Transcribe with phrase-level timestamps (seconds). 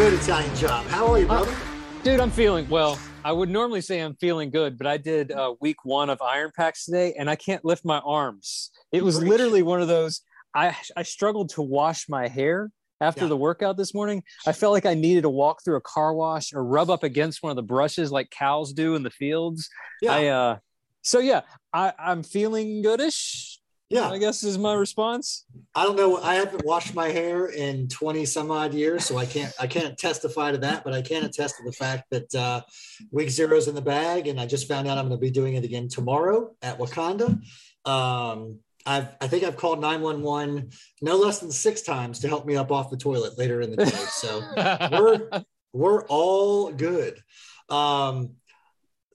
[0.00, 0.86] good, Italian job.
[0.86, 1.54] How are you, brother?
[2.02, 2.98] Dude, I'm feeling well.
[3.22, 6.52] I would normally say I'm feeling good, but I did uh, week one of Iron
[6.56, 8.70] Pax today, and I can't lift my arms.
[8.92, 10.22] It was literally one of those.
[10.54, 12.70] I I struggled to wash my hair
[13.02, 13.28] after Yeah.
[13.28, 14.22] the workout this morning.
[14.46, 17.42] I felt like I needed to walk through a car wash or rub up against
[17.42, 19.68] one of the brushes like cows do in the fields.
[20.00, 20.56] Yeah, I uh,
[21.02, 21.42] so yeah,
[21.74, 23.49] I I'm feeling goodish.
[23.90, 24.08] Yeah.
[24.08, 25.46] I guess is my response.
[25.74, 26.18] I don't know.
[26.18, 29.98] I haven't washed my hair in 20 some odd years, so I can't I can't
[29.98, 32.62] testify to that, but I can attest to the fact that uh,
[33.10, 35.54] week zero's in the bag, and I just found out I'm going to be doing
[35.54, 37.40] it again tomorrow at Wakanda.
[37.84, 40.70] Um, I've I think I've called 911
[41.02, 43.84] no less than six times to help me up off the toilet later in the
[43.84, 43.90] day.
[43.90, 44.40] So
[44.92, 47.20] we're we're all good.
[47.68, 48.36] Um,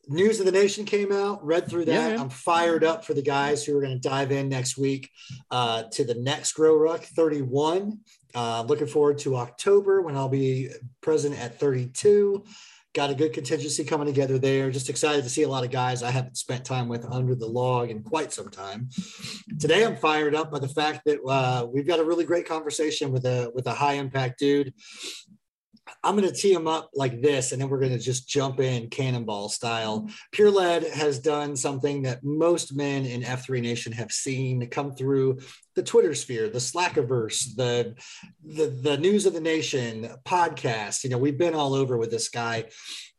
[0.08, 2.12] News of the Nation came out, read through that.
[2.14, 2.22] Yeah.
[2.22, 5.10] I'm fired up for the guys who are going to dive in next week
[5.52, 8.00] uh, to the next Grow Ruck 31.
[8.34, 10.70] Uh, looking forward to October when I'll be
[11.02, 12.44] present at 32.
[12.94, 14.72] Got a good contingency coming together there.
[14.72, 17.46] Just excited to see a lot of guys I haven't spent time with under the
[17.46, 18.90] log in quite some time.
[19.60, 23.12] Today, I'm fired up by the fact that uh, we've got a really great conversation
[23.12, 24.74] with a with a high impact dude.
[26.06, 28.60] I'm going to tee him up like this, and then we're going to just jump
[28.60, 30.02] in cannonball style.
[30.02, 30.14] Mm-hmm.
[30.32, 35.40] Pure Lead has done something that most men in F3 Nation have seen come through
[35.74, 37.96] the Twitter sphere, the Slackiverse, the,
[38.44, 41.04] the the News of the Nation podcast.
[41.04, 42.66] You know, we've been all over with this guy.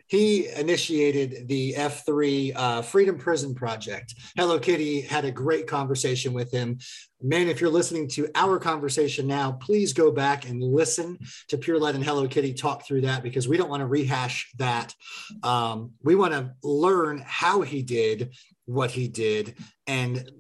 [0.09, 4.15] He initiated the F3 uh, Freedom Prison Project.
[4.37, 6.79] Hello Kitty had a great conversation with him.
[7.21, 11.19] Man, if you're listening to our conversation now, please go back and listen
[11.49, 14.53] to Pure Lead and Hello Kitty talk through that because we don't want to rehash
[14.59, 14.95] that.
[15.43, 18.35] Um, we want to learn how he did
[18.67, 19.55] what he did
[19.87, 20.31] and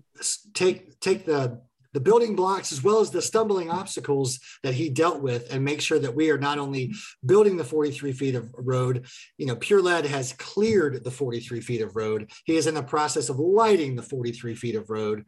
[0.55, 1.63] take take the
[1.97, 5.81] the building blocks as well as the stumbling obstacles that he dealt with and make
[5.81, 6.93] sure that we are not only
[7.25, 9.07] building the 43 feet of road
[9.39, 12.83] you know pure lead has cleared the 43 feet of road he is in the
[12.83, 15.25] process of lighting the 43 feet of road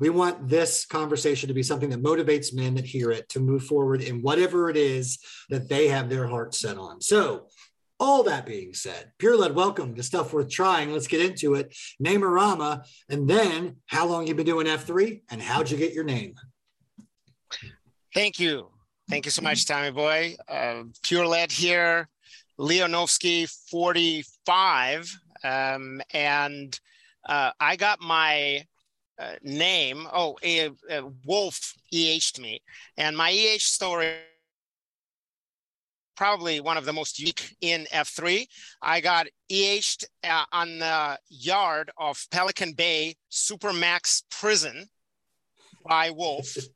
[0.00, 3.64] we want this conversation to be something that motivates men that hear it to move
[3.64, 5.18] forward in whatever it is
[5.50, 7.00] that they have their heart set on.
[7.00, 7.46] So,
[7.98, 10.92] all that being said, Pure Lead, welcome to Stuff Worth Trying.
[10.92, 11.74] Let's get into it.
[11.98, 15.94] Name a Rama, and then how long you been doing F3 and how'd you get
[15.94, 16.34] your name?
[18.14, 18.68] Thank you.
[19.08, 20.36] Thank you so much, Tommy Boy.
[20.48, 22.08] Uh, Pure Lead here,
[22.58, 25.18] Leonovsky 45.
[25.44, 26.78] Um, and
[27.26, 28.64] uh, I got my
[29.18, 30.06] uh, name.
[30.12, 30.70] Oh, a
[31.24, 32.60] Wolf EH'd me.
[32.96, 34.16] And my EH story,
[36.16, 38.46] probably one of the most unique in F3.
[38.82, 44.86] I got EH'd uh, on the yard of Pelican Bay Supermax Prison
[45.86, 46.56] by Wolf.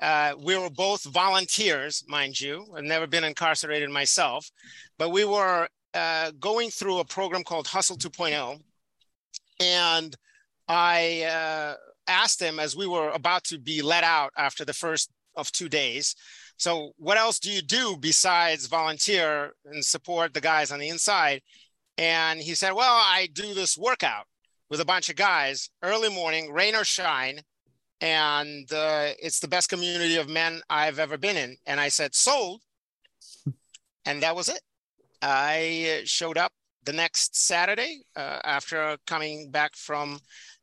[0.00, 2.66] Uh, we were both volunteers, mind you.
[2.74, 4.50] I've never been incarcerated myself,
[4.96, 8.60] but we were uh, going through a program called Hustle 2.0.
[9.60, 10.16] And
[10.68, 11.74] I uh,
[12.08, 15.68] asked him as we were about to be let out after the first of two
[15.68, 16.16] days.
[16.60, 21.42] So, what else do you do besides volunteer and support the guys on the inside?
[21.98, 24.26] And he said, Well, I do this workout
[24.68, 27.42] with a bunch of guys early morning, rain or shine
[28.00, 31.56] and uh, it's the best community of men I've ever been in.
[31.66, 32.62] And I said, sold.
[34.06, 34.62] And that was it.
[35.20, 36.52] I showed up
[36.84, 40.18] the next Saturday uh, after coming back from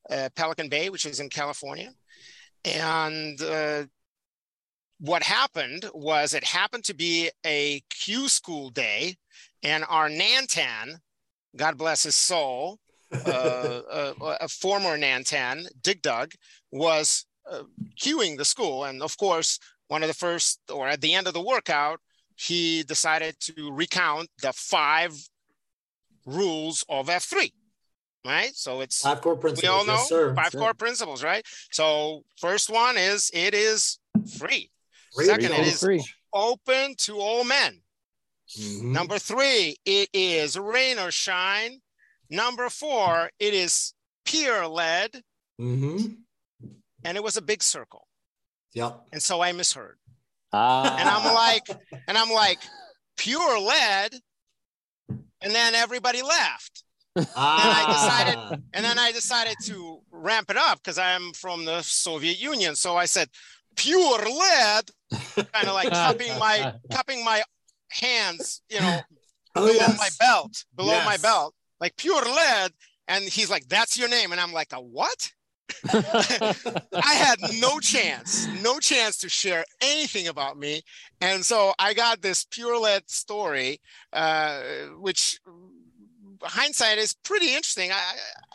[0.10, 1.92] uh, Pelican Bay, which is in California.
[2.66, 3.84] And uh,
[5.00, 9.16] what happened was it happened to be a Q school day,
[9.64, 10.96] and our Nantan,
[11.56, 12.80] God bless his soul,
[13.14, 16.32] uh, a, a former Nantan, Dig Dug,
[16.72, 17.64] was uh,
[18.00, 18.86] queuing the school.
[18.86, 22.00] And of course, one of the first, or at the end of the workout,
[22.36, 25.14] he decided to recount the five
[26.26, 27.52] rules of F3,
[28.26, 28.52] right?
[28.54, 29.64] So it's, Five core principles.
[29.64, 30.60] we all know yes, five Sir.
[30.60, 31.44] core principles, right?
[31.72, 33.98] So first one is it is
[34.38, 34.70] free.
[35.18, 35.90] Free Second, to it go.
[35.90, 37.82] is open to all men.
[38.56, 38.82] Mhm.
[38.92, 41.82] Number three, it is rain or shine.
[42.30, 43.94] Number four, it is
[44.26, 45.24] peer led,
[45.60, 46.18] Mhm.
[47.04, 48.08] and it was a big circle.
[48.74, 49.08] Yep.
[49.12, 49.98] And so I misheard.
[50.54, 51.68] Ah, And I'm like,
[52.08, 52.60] and I'm like,
[53.18, 54.22] pure lead.
[55.42, 56.84] And then everybody laughed.
[57.36, 57.62] Ah.
[57.64, 61.82] And I decided- And then I decided to ramp it up because I'm from the
[61.82, 62.76] Soviet Union.
[62.76, 63.30] So I said,
[63.78, 64.90] pure lead,
[65.36, 67.44] kind of like cupping my cupping my
[67.90, 69.00] hands, you know,
[69.58, 69.98] Oh, below yes.
[69.98, 72.72] my belt, below my belt, like pure lead.
[73.08, 74.32] And he's like, that's your name.
[74.32, 75.32] And I'm like, a what?
[75.94, 80.82] I had no chance, no chance to share anything about me.
[81.22, 83.80] And so I got this pure lead story,
[84.14, 84.62] uh,
[85.00, 85.40] which
[86.44, 87.92] hindsight is pretty interesting.
[87.92, 87.96] I,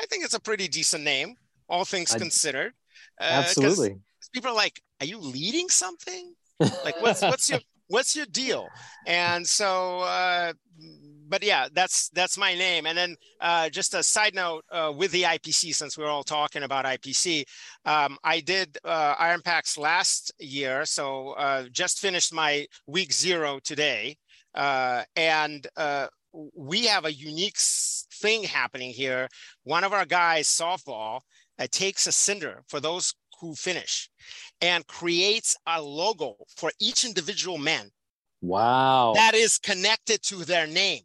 [0.01, 1.35] I think it's a pretty decent name,
[1.69, 2.75] all things I, considered.
[3.21, 3.97] Uh, absolutely.
[4.33, 6.35] People are like, are you leading something?
[6.61, 8.69] Like what's, what's your, what's your deal?
[9.07, 10.53] And so, uh,
[11.33, 12.85] but yeah, that's that's my name.
[12.85, 16.63] And then uh, just a side note uh, with the IPC, since we're all talking
[16.63, 17.45] about IPC,
[17.87, 23.61] um, I did uh, Iron Pax last year, so uh, just finished my week zero
[23.65, 24.19] today,
[24.55, 26.09] uh, and uh,
[26.55, 29.27] we have a unique thing happening here.
[29.65, 31.21] One of our guys, softball,
[31.71, 34.09] takes a cinder for those who finish
[34.63, 37.91] and creates a logo for each individual man.
[38.41, 39.13] Wow.
[39.15, 41.03] That is connected to their name.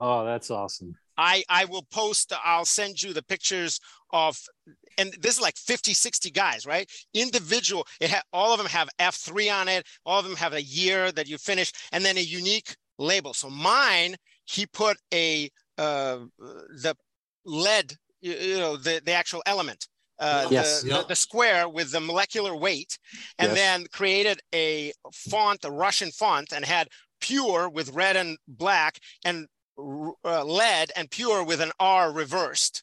[0.00, 0.94] Oh, that's awesome.
[1.18, 3.80] I, I will post, I'll send you the pictures
[4.12, 4.38] of,
[4.96, 6.88] and this is like 50, 60 guys, right?
[7.12, 9.84] Individual, it ha- all of them have F3 on it.
[10.06, 13.34] All of them have a year that you finish and then a unique label.
[13.34, 14.14] So mine,
[14.44, 16.94] he put a, uh, the
[17.44, 19.88] lead, you, you know, the, the actual element.
[20.18, 20.82] Uh, yes.
[20.82, 22.98] the, the, the, square with the molecular weight,
[23.38, 23.56] and yes.
[23.56, 26.88] then created a font, a Russian font, and had
[27.20, 29.46] pure with red and black, and
[29.78, 32.82] uh, lead and pure with an R reversed.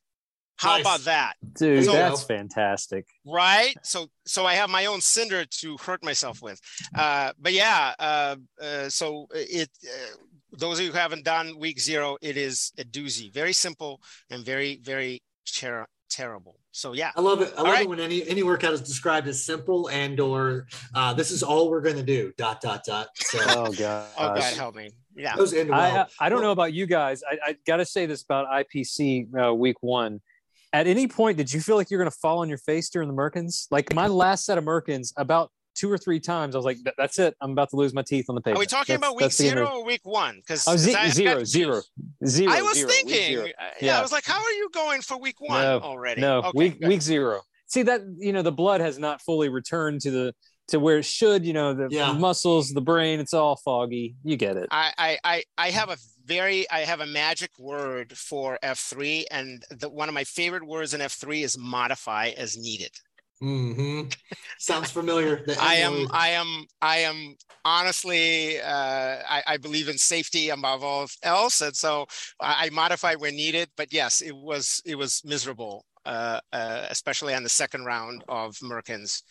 [0.58, 0.82] How nice.
[0.82, 1.84] about that, dude?
[1.84, 3.76] So, that's fantastic, right?
[3.84, 6.62] So, so I have my own cinder to hurt myself with.
[6.98, 9.70] Uh, but yeah, uh, uh, so it.
[9.84, 10.16] Uh,
[10.58, 13.32] those of you who haven't done week zero, it is a doozy.
[13.34, 16.60] Very simple and very, very ter- terrible.
[16.76, 17.54] So yeah, I love it.
[17.58, 17.84] I love right.
[17.84, 21.70] it when any any workout is described as simple and or uh, this is all
[21.70, 22.34] we're going to do.
[22.38, 23.08] Dot dot dot.
[23.16, 24.90] So, oh god, oh god, help me.
[25.16, 27.24] Yeah, I, I don't know about you guys.
[27.24, 30.20] I, I got to say this about IPC uh, week one.
[30.74, 33.08] At any point, did you feel like you're going to fall on your face during
[33.08, 33.68] the Merkins?
[33.72, 36.56] Like my last set of Merkins, about two or three times.
[36.56, 37.36] I was like, "That's it.
[37.42, 39.32] I'm about to lose my teeth on the paper." Are we talking that's, about week
[39.32, 40.38] zero or week one?
[40.38, 41.82] Because oh, z- zero, zero,
[42.26, 42.52] zero.
[42.52, 43.72] I was zero, thinking, uh, yeah.
[43.82, 44.00] yeah.
[44.00, 46.80] I was like, "How are you going for week one no, already?" No, okay, week
[46.80, 46.88] good.
[46.88, 47.42] week zero.
[47.68, 50.36] See that you know the blood has not fully returned to the
[50.70, 51.46] to where it should.
[51.46, 52.14] You know the yeah.
[52.14, 53.20] muscles, the brain.
[53.20, 54.16] It's all foggy.
[54.24, 54.68] You get it.
[54.72, 59.90] I I I have a very I have a magic word for F3, and the,
[59.90, 62.92] one of my favorite words in F3 is modify as needed.
[63.44, 64.10] Mm-hmm.
[64.60, 65.46] Sounds familiar.
[65.60, 67.36] I am, I am, I am
[67.66, 72.06] honestly, uh, I, I, believe in safety above all else, and so
[72.40, 73.70] I, I modify when needed.
[73.76, 78.56] But yes, it was it was miserable, uh, uh, especially on the second round of
[78.64, 79.22] Merkins.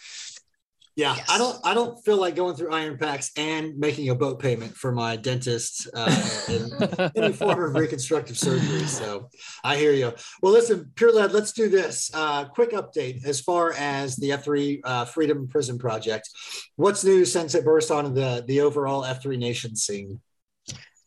[0.97, 1.29] Yeah, yes.
[1.29, 1.59] I don't.
[1.65, 5.17] I don't feel like going through iron pax and making a boat payment for my
[5.17, 6.71] dentist uh, in
[7.17, 8.85] any form of reconstructive surgery.
[8.87, 9.29] So
[9.65, 10.13] I hear you.
[10.41, 11.33] Well, listen, Pure Lead.
[11.33, 12.13] Let's do this.
[12.15, 16.31] Uh, quick update as far as the F3 uh, Freedom Prison Project.
[16.77, 20.21] What's new since it burst onto the the overall F3 Nation scene?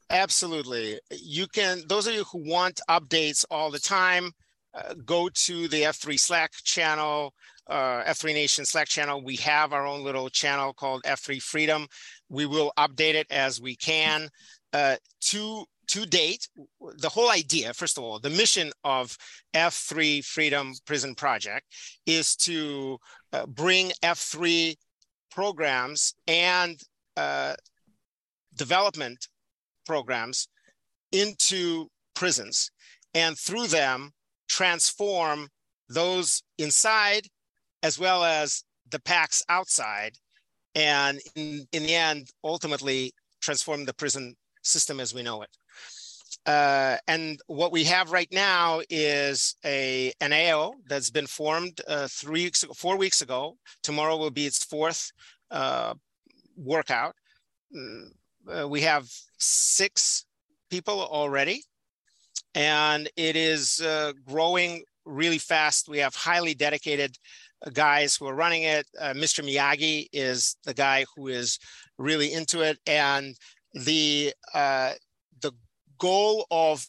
[0.10, 1.00] Absolutely.
[1.12, 1.84] You can.
[1.88, 4.34] Those of you who want updates all the time,
[4.74, 7.34] uh, go to the F3 Slack channel
[7.70, 9.24] uh, F3 Nation Slack channel.
[9.24, 11.88] We have our own little channel called F3 Freedom.
[12.30, 14.30] We will update it as we can.
[14.74, 16.50] Uh, to to date,
[16.98, 19.18] the whole idea, first of all, the mission of
[19.54, 21.66] F3 Freedom Prison Project
[22.06, 22.98] is to
[23.32, 24.76] uh, bring F3
[25.32, 26.82] programs and
[27.16, 27.56] uh,
[28.56, 29.30] development
[29.86, 30.50] programs
[31.14, 32.70] into prisons
[33.14, 34.12] and through them
[34.50, 35.48] transform
[35.90, 37.28] those inside
[37.88, 40.14] as well as the packs outside,
[40.76, 45.54] and in, in the end, ultimately transform the prison system as we know it.
[46.46, 52.08] Uh, and what we have right now is a an AO that's been formed uh,
[52.10, 53.58] three weeks, four weeks ago.
[53.84, 55.12] Tomorrow will be its fourth
[55.52, 55.94] uh,
[56.58, 57.16] workout.
[57.76, 58.08] Mm,
[58.54, 59.06] uh, we have
[59.38, 60.26] six
[60.70, 61.64] people already,
[62.54, 65.90] and it is uh, growing really fast.
[65.90, 67.18] We have highly dedicated
[67.74, 68.86] guys who are running it.
[69.00, 69.44] Uh, Mr.
[69.44, 71.60] Miyagi is the guy who is
[71.98, 73.36] really into it, and
[73.74, 74.94] the uh,
[75.42, 75.52] the
[75.98, 76.86] goal of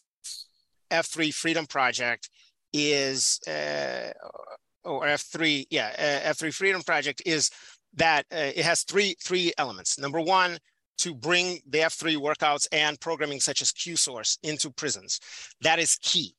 [0.90, 2.30] F3 Freedom Project
[2.72, 4.12] is uh,
[4.84, 7.50] or F3, yeah, uh, F3 Freedom Project is
[7.94, 9.98] that uh, it has three three elements.
[9.98, 10.58] Number one,
[10.98, 15.20] to bring the F3 workouts and programming such as QSource into prisons.
[15.62, 16.34] That is key.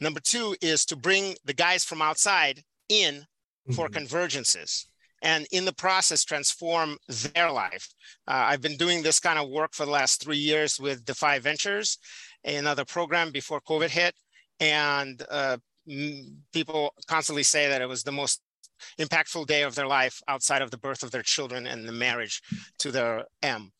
[0.00, 3.26] Number two is to bring the guys from outside in
[3.72, 4.04] for mm-hmm.
[4.04, 4.86] convergences
[5.22, 6.96] and in the process transform
[7.34, 7.88] their life.
[8.26, 11.38] Uh, I've been doing this kind of work for the last three years with Defy
[11.38, 11.98] Ventures,
[12.44, 14.14] another program before COVID hit.
[14.60, 15.58] And uh,
[16.52, 18.40] people constantly say that it was the most
[18.98, 22.40] impactful day of their life outside of the birth of their children and the marriage
[22.78, 23.72] to their M.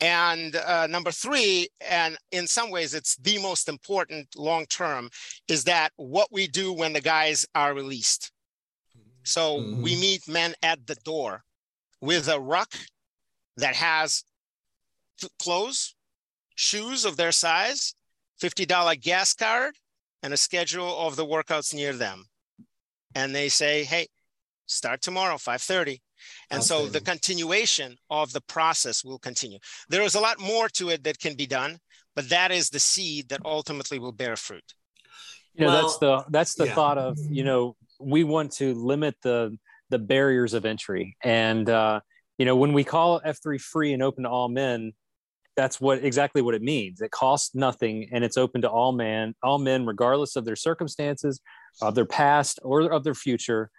[0.00, 5.08] And uh, number three, and in some ways it's the most important long term,
[5.48, 8.32] is that what we do when the guys are released.
[9.24, 9.82] So mm-hmm.
[9.82, 11.42] we meet men at the door
[12.00, 12.72] with a ruck
[13.56, 14.24] that has
[15.40, 15.94] clothes,
[16.54, 17.94] shoes of their size,
[18.42, 19.74] $50 gas card,
[20.22, 22.24] and a schedule of the workouts near them.
[23.14, 24.08] And they say, hey,
[24.66, 25.98] start tomorrow, 5.30
[26.50, 29.58] and so the continuation of the process will continue.
[29.88, 31.78] There is a lot more to it that can be done,
[32.14, 34.74] but that is the seed that ultimately will bear fruit.
[35.54, 36.74] You know, well, that's the that's the yeah.
[36.74, 39.56] thought of, you know, we want to limit the
[39.90, 41.16] the barriers of entry.
[41.22, 42.00] And uh,
[42.38, 44.92] you know, when we call F3 free and open to all men,
[45.56, 47.00] that's what exactly what it means.
[47.00, 51.40] It costs nothing and it's open to all man, all men, regardless of their circumstances,
[51.80, 53.70] of their past or of their future.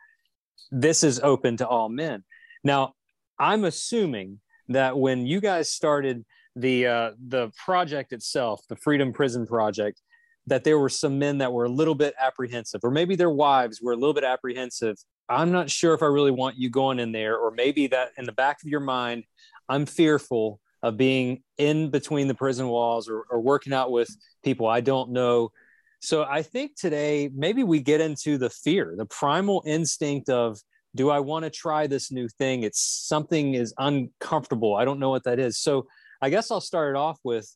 [0.71, 2.23] This is open to all men.
[2.63, 2.93] Now,
[3.37, 4.39] I'm assuming
[4.69, 6.23] that when you guys started
[6.55, 10.01] the uh, the project itself, the Freedom Prison Project,
[10.47, 13.81] that there were some men that were a little bit apprehensive, or maybe their wives
[13.81, 14.97] were a little bit apprehensive.
[15.27, 18.25] I'm not sure if I really want you going in there, or maybe that in
[18.25, 19.23] the back of your mind,
[19.67, 24.09] I'm fearful of being in between the prison walls or, or working out with
[24.43, 25.51] people I don't know.
[25.99, 30.59] So I think today maybe we get into the fear, the primal instinct of
[30.95, 35.09] do i want to try this new thing it's something is uncomfortable i don't know
[35.09, 35.85] what that is so
[36.21, 37.53] i guess i'll start it off with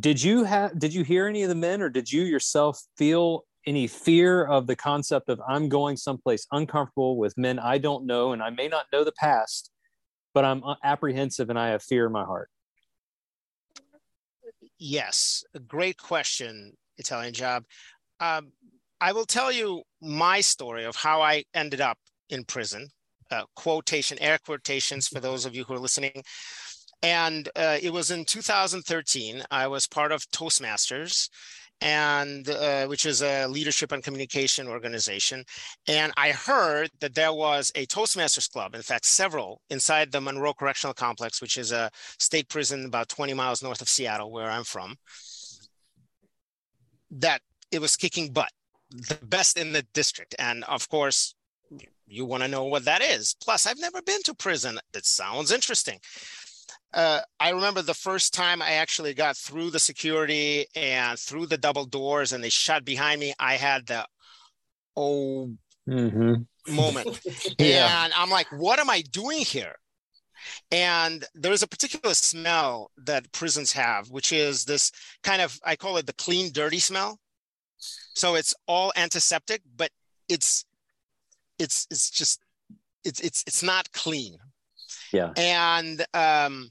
[0.00, 3.44] did you have did you hear any of the men or did you yourself feel
[3.66, 8.32] any fear of the concept of i'm going someplace uncomfortable with men i don't know
[8.32, 9.70] and i may not know the past
[10.34, 12.50] but i'm apprehensive and i have fear in my heart
[14.78, 15.44] yes.
[15.66, 17.64] Great question italian job.
[18.20, 18.52] Um,
[19.00, 21.98] i will tell you my story of how i ended up
[22.28, 22.88] in prison,
[23.30, 26.22] uh, quotation, air quotations for those of you who are listening.
[27.02, 29.42] And uh, it was in 2013.
[29.50, 31.28] I was part of Toastmasters,
[31.80, 35.44] and uh, which is a leadership and communication organization.
[35.86, 40.54] And I heard that there was a Toastmasters club, in fact, several inside the Monroe
[40.54, 44.64] Correctional Complex, which is a state prison about 20 miles north of Seattle, where I'm
[44.64, 44.96] from.
[47.10, 48.50] That it was kicking butt,
[48.90, 50.34] the best in the district.
[50.38, 51.34] And of course,
[52.06, 53.34] you want to know what that is.
[53.42, 54.78] Plus, I've never been to prison.
[54.94, 55.98] It sounds interesting.
[56.96, 61.58] Uh, I remember the first time I actually got through the security and through the
[61.58, 63.34] double doors and they shut behind me.
[63.38, 64.06] I had the
[64.96, 65.52] oh
[65.86, 66.74] mm-hmm.
[66.74, 67.20] moment.
[67.58, 68.04] yeah.
[68.04, 69.74] And I'm like, what am I doing here?
[70.72, 74.90] And there's a particular smell that prisons have, which is this
[75.22, 77.20] kind of, I call it the clean, dirty smell.
[78.14, 79.90] So it's all antiseptic, but
[80.30, 80.64] it's
[81.58, 82.40] it's it's just
[83.04, 84.38] it's it's it's not clean.
[85.12, 85.32] Yeah.
[85.36, 86.70] And um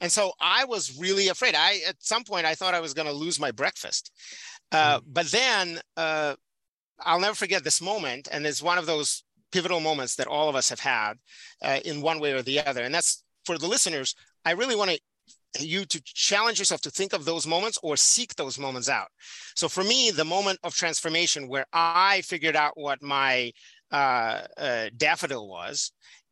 [0.00, 1.54] and so I was really afraid.
[1.54, 4.10] I at some point I thought I was going to lose my breakfast.
[4.72, 5.02] Uh, mm.
[5.06, 6.34] But then uh,
[7.00, 10.56] I'll never forget this moment, and it's one of those pivotal moments that all of
[10.56, 11.14] us have had
[11.62, 12.82] uh, in one way or the other.
[12.82, 14.14] And that's for the listeners.
[14.44, 15.00] I really want to
[15.58, 19.08] you to challenge yourself to think of those moments or seek those moments out.
[19.56, 23.52] So for me, the moment of transformation where I figured out what my
[23.90, 25.90] uh, uh, daffodil was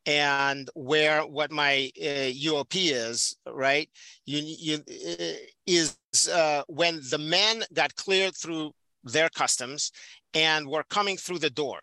[0.09, 3.91] and where what my uh, UOP is, right?
[4.25, 5.37] You, you uh,
[5.67, 5.99] is
[6.33, 8.73] uh, when the men got cleared through
[9.05, 9.93] their customs
[10.33, 11.81] and were coming through the door.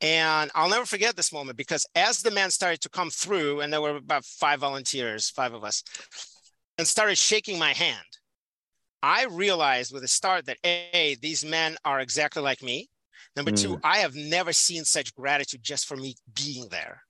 [0.00, 3.70] And I'll never forget this moment because as the men started to come through, and
[3.70, 5.82] there were about five volunteers, five of us,
[6.78, 7.98] and started shaking my hand,
[9.02, 12.88] I realized with a start that A, these men are exactly like me.
[13.38, 13.62] Number mm.
[13.62, 17.02] two, I have never seen such gratitude just for me being there.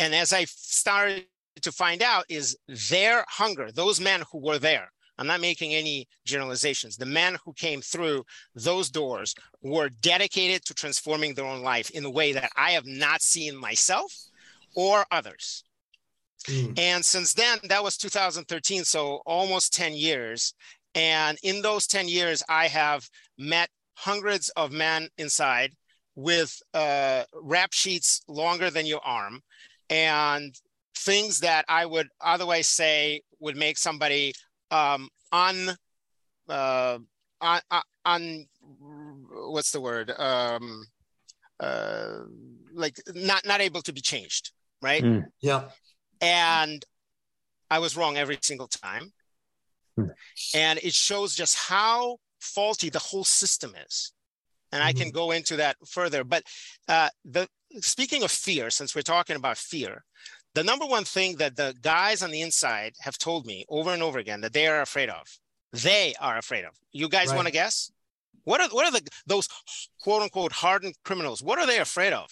[0.00, 1.26] And as I started
[1.62, 2.58] to find out, is
[2.90, 4.90] their hunger, those men who were there.
[5.16, 6.96] I'm not making any generalizations.
[6.96, 8.24] The men who came through
[8.56, 9.32] those doors
[9.62, 13.56] were dedicated to transforming their own life in a way that I have not seen
[13.56, 14.12] myself
[14.74, 15.62] or others.
[16.48, 16.76] Mm.
[16.76, 20.52] And since then, that was 2013, so almost 10 years.
[20.96, 23.08] And in those 10 years, I have
[23.38, 25.72] met hundreds of men inside
[26.16, 29.40] with uh, rap sheets longer than your arm
[29.90, 30.54] and
[30.96, 34.32] things that I would otherwise say would make somebody
[34.70, 35.76] um, un,
[36.48, 36.98] uh,
[37.40, 37.60] un,
[38.04, 38.46] un,
[39.30, 40.10] what's the word?
[40.16, 40.86] Um,
[41.60, 42.20] uh,
[42.72, 45.02] like not, not able to be changed, right?
[45.02, 45.24] Mm.
[45.40, 45.64] Yeah.
[46.20, 46.84] And
[47.70, 49.12] I was wrong every single time.
[49.98, 50.10] Mm.
[50.54, 54.12] And it shows just how faulty the whole system is.
[54.72, 56.24] and I can go into that further.
[56.24, 56.42] But
[56.88, 57.46] uh, the
[57.80, 60.04] speaking of fear, since we're talking about fear,
[60.54, 64.02] the number one thing that the guys on the inside have told me over and
[64.02, 65.24] over again that they are afraid of,
[65.72, 66.72] they are afraid of.
[66.92, 67.36] You guys Right.
[67.36, 67.92] want to guess?
[68.44, 69.48] What are what are the those
[70.02, 71.40] quote unquote hardened criminals?
[71.42, 72.28] What are they afraid of?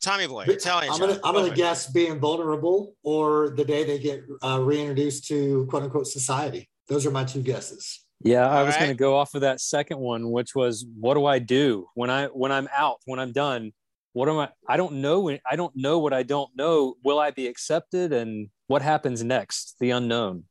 [0.00, 0.92] Tommy boy, Italian.
[0.92, 5.26] I'm gonna I'm gonna for guess being vulnerable or the day they get uh, reintroduced
[5.28, 6.68] to quote unquote society.
[6.88, 8.03] Those are my two guesses.
[8.24, 11.14] Yeah, I All was going to go off of that second one, which was what
[11.14, 13.72] do I do when I when I'm out, when I'm done?
[14.14, 14.48] What am I?
[14.68, 15.20] I don't know.
[15.20, 16.94] when- I don't know what I don't know.
[17.04, 18.12] Will I be accepted?
[18.12, 19.76] And what happens next?
[19.78, 20.44] The unknown.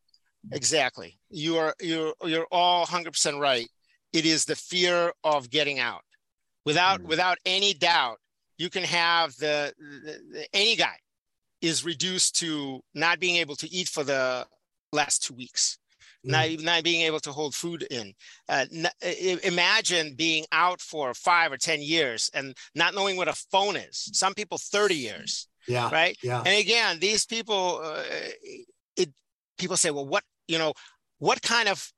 [0.52, 1.18] Exactly.
[1.30, 3.68] You are you're you're all 100% right.
[4.12, 6.02] It is the fear of getting out.
[6.66, 7.06] Without Mhm.
[7.08, 8.20] without any doubt,
[8.58, 10.98] you can have the, the- the- any guy
[11.62, 14.46] is reduced to not being able to eat for the
[14.92, 15.80] last 2 weeks.
[16.24, 18.14] Not even not being able to hold food in.
[18.48, 23.34] Uh, n- imagine being out for 5 or 10 years and not knowing what a
[23.34, 24.10] phone is.
[24.14, 25.90] Some people 30 years Yeah.
[25.92, 26.18] right?
[26.24, 26.40] Yeah.
[26.46, 28.04] And again, these people, uh,
[28.96, 29.10] it
[29.58, 30.74] people say, well, what you know,
[31.20, 31.92] what kind of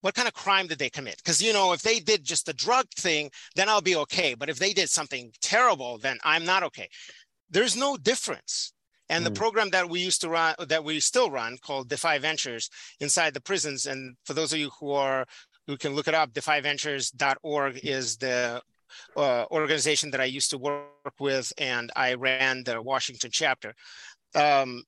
[0.00, 1.16] what kind of crime did they commit?
[1.16, 4.34] Because you know, if they did just the drug thing, then I'll be okay.
[4.34, 6.88] But if they did something terrible, then I'm not okay.
[7.50, 8.72] There's no difference.
[9.10, 9.36] And the Mm.
[9.36, 12.68] program that we used to run, that we still run, called Defy Ventures,
[13.00, 13.86] inside the prisons.
[13.86, 15.26] And for those of you who are
[15.66, 18.62] who can look it up, defyventures.org is the
[19.16, 23.74] uh, organization that I used to work with, and I ran the Washington chapter.
[24.34, 24.82] Um,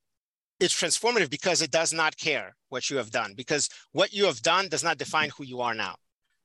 [0.58, 4.40] it's transformative because it does not care what you have done, because what you have
[4.42, 5.96] done does not define who you are now.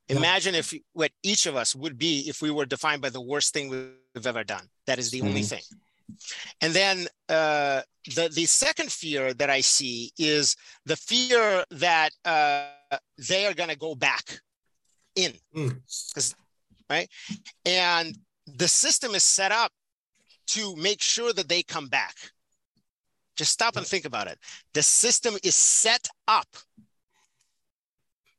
[0.09, 0.17] Yeah.
[0.17, 3.53] Imagine if what each of us would be if we were defined by the worst
[3.53, 4.69] thing we've ever done.
[4.85, 5.49] That is the only Mhm.
[5.49, 5.63] thing.
[6.61, 7.81] And then uh,
[8.15, 12.67] the the second fear that I see is the fear that uh,
[13.29, 14.39] they are going to go back
[15.15, 15.81] in, Mm.
[16.89, 17.09] right?
[17.65, 19.71] And the system is set up
[20.47, 22.15] to make sure that they come back.
[23.35, 24.37] Just stop and think about it.
[24.73, 26.47] The system is set up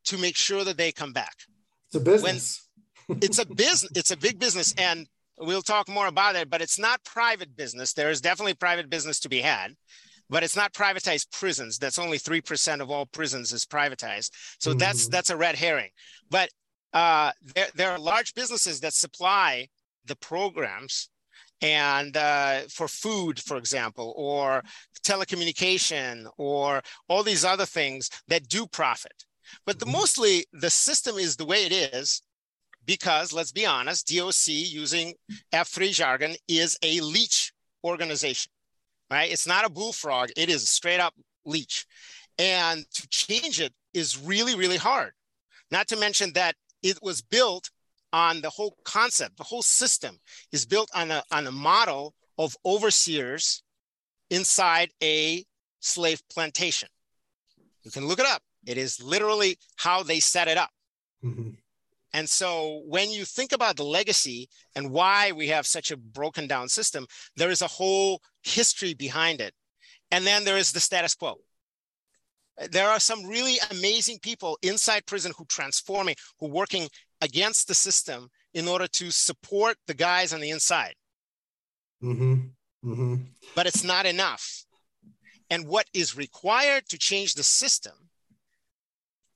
[0.05, 1.35] to make sure that they come back
[1.89, 2.69] It's a business.
[3.09, 5.07] it's a business it's a big business and
[5.39, 7.93] we'll talk more about it but it's not private business.
[7.93, 9.73] There is definitely private business to be had
[10.29, 11.79] but it's not privatized prisons.
[11.79, 14.31] That's only 3% of all prisons is privatized.
[14.59, 15.11] So that's Mhm.
[15.11, 15.91] that's a red herring.
[16.31, 16.51] But
[16.93, 19.69] uh, there, there are large businesses that supply
[20.05, 21.09] the programs
[21.63, 24.63] and uh, for food for example or
[25.05, 29.25] telecommunication or all these other things that do profit.
[29.65, 29.93] But the Mhm.
[29.93, 32.23] mostly the system is the way it is
[32.87, 35.15] because let's be honest, DOC using
[35.53, 37.53] F3 jargon is a leech
[37.85, 38.51] organization,
[39.11, 39.31] right?
[39.31, 41.87] It's not a bullfrog, it is straight up leech.
[42.39, 45.13] And to change it is really, really hard.
[45.71, 47.71] Not to mention that it was built
[48.13, 50.19] on the whole concept, the whole system
[50.53, 53.63] is built on a, on a model of overseers
[54.31, 55.45] inside a
[55.81, 56.89] slave plantation.
[57.83, 58.43] You can look it up.
[58.65, 60.71] It is literally how they set it up.
[61.25, 61.57] Mhm.
[62.17, 66.47] And so when you think about the legacy and why we have such a broken
[66.47, 69.53] down system, there is a whole history behind it.
[70.11, 71.35] And then there is the status quo.
[72.71, 76.89] There are some really amazing people inside prison who transforming, who working
[77.21, 80.95] against the system in order to support the guys on the inside.
[82.03, 82.55] Mhm.
[82.83, 83.27] Mhm.
[83.55, 84.65] But it's not enough.
[85.51, 88.09] And what is required to change the system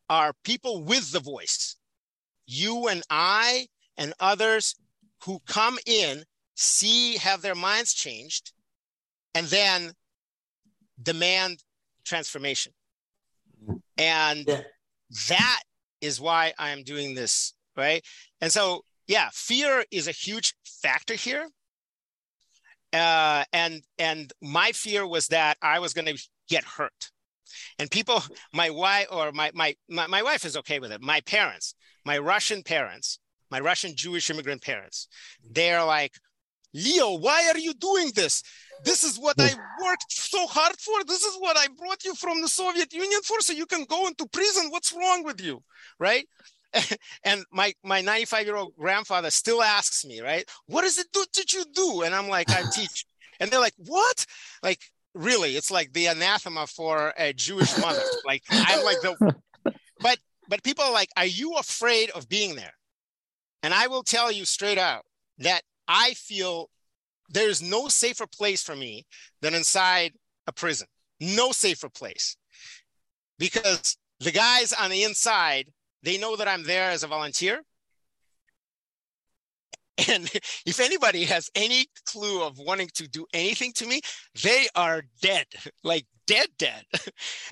[0.08, 1.76] are people with the voice.
[2.50, 4.74] You and I and others
[5.24, 6.24] who come in,
[6.56, 8.52] see, have their minds changed,
[9.34, 9.92] and then
[11.00, 11.62] demand
[12.04, 12.72] transformation.
[13.96, 14.62] And Yeah.
[15.28, 15.62] that
[16.00, 18.04] is why I am doing this, right?
[18.40, 21.48] And so, yeah, fear is a huge factor here.
[22.92, 27.12] Uh, and and my fear was that I was going to get hurt.
[27.78, 31.00] And people, my wife or my, my my my wife is okay with it.
[31.02, 33.18] My parents, my Russian parents,
[33.50, 35.08] my Russian Jewish immigrant parents,
[35.50, 36.12] they're like,
[36.72, 38.42] Leo, why are you doing this?
[38.84, 39.50] This is what I
[39.82, 41.04] worked so hard for.
[41.04, 44.06] This is what I brought you from the Soviet Union for, so you can go
[44.06, 44.70] into prison.
[44.70, 45.62] What's wrong with you,
[45.98, 46.26] right?
[47.24, 50.48] and my my 95 year old grandfather still asks me, right?
[50.66, 52.02] What is it do, did you do?
[52.02, 53.06] And I'm like, I teach.
[53.38, 54.26] And they're like, what?
[54.62, 54.80] Like,
[55.14, 55.56] really?
[55.56, 58.02] It's like the anathema for a Jewish mother.
[58.24, 59.34] Like, I'm like the.
[60.02, 60.18] But
[60.48, 62.72] but people are like, are you afraid of being there?
[63.62, 65.04] And I will tell you straight out
[65.38, 66.70] that I feel
[67.28, 69.06] there's no safer place for me
[69.42, 70.12] than inside
[70.46, 70.88] a prison.
[71.20, 72.36] No safer place.
[73.38, 75.68] Because the guys on the inside,
[76.02, 77.62] they know that I'm there as a volunteer.
[80.08, 80.30] And
[80.66, 84.00] if anybody has any clue of wanting to do anything to me,
[84.42, 85.46] they are dead,
[85.84, 86.84] like dead, dead.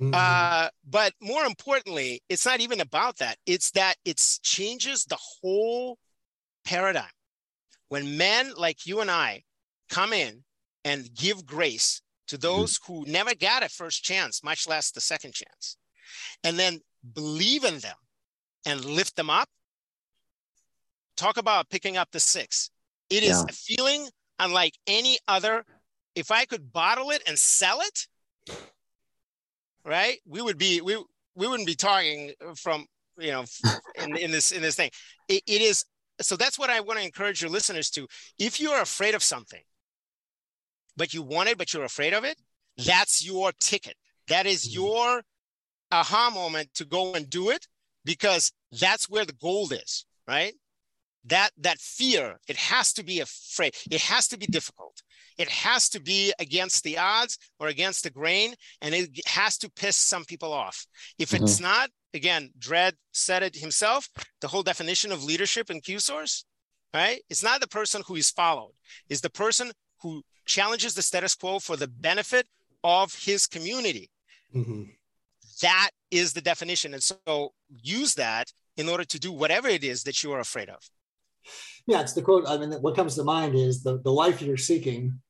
[0.01, 0.14] Mm-hmm.
[0.14, 3.37] Uh, but more importantly, it's not even about that.
[3.46, 5.98] It's that it changes the whole
[6.64, 7.11] paradigm.
[7.88, 9.42] When men like you and I
[9.90, 10.44] come in
[10.85, 12.46] and give grace to mm-hmm.
[12.46, 12.92] those mm-hmm.
[12.92, 15.77] who never got a first chance, much less the second chance,
[16.44, 16.81] and then
[17.12, 17.96] believe in them
[18.64, 19.48] and lift them up,
[21.19, 22.71] talk about picking up the six.
[23.11, 23.45] It is yeah.
[23.49, 25.65] a feeling unlike any other.
[26.15, 28.55] If I could bottle it and sell it,
[29.85, 30.97] right, we would be we
[31.35, 32.87] we wouldn't be talking from
[33.19, 33.45] you know
[34.03, 34.91] in, in this in this thing.
[35.29, 35.85] It, it is
[36.21, 38.07] so that's what I want to encourage your listeners to.
[38.39, 39.63] If you're afraid of something,
[40.97, 42.39] but you want it, but you're afraid of it,
[42.77, 43.95] that's your ticket.
[44.29, 44.83] That is mm-hmm.
[44.83, 45.23] your
[45.91, 47.67] aha moment to go and do it
[48.05, 50.55] because that's where the gold is, right?
[51.29, 55.03] That that fear it has to be afraid it has to be difficult
[55.38, 59.71] it has to be against the odds or against the grain and it has to
[59.71, 60.87] piss some people off
[61.19, 61.45] if mm-hmm.
[61.45, 64.09] it's not again Dredd said it himself
[64.41, 66.45] the whole definition of leadership in q source
[66.95, 68.73] right it's not the person who is followed
[69.09, 69.71] it's the person
[70.03, 72.47] who challenges the status quo for the benefit
[72.85, 74.09] of his community
[74.55, 74.85] mm-hmm.
[75.62, 80.05] that is the definition and so use that in order to do whatever it is
[80.05, 80.79] that you are afraid of
[81.87, 82.45] yeah, it's the quote.
[82.47, 85.21] I mean, what comes to mind is the, the life you're seeking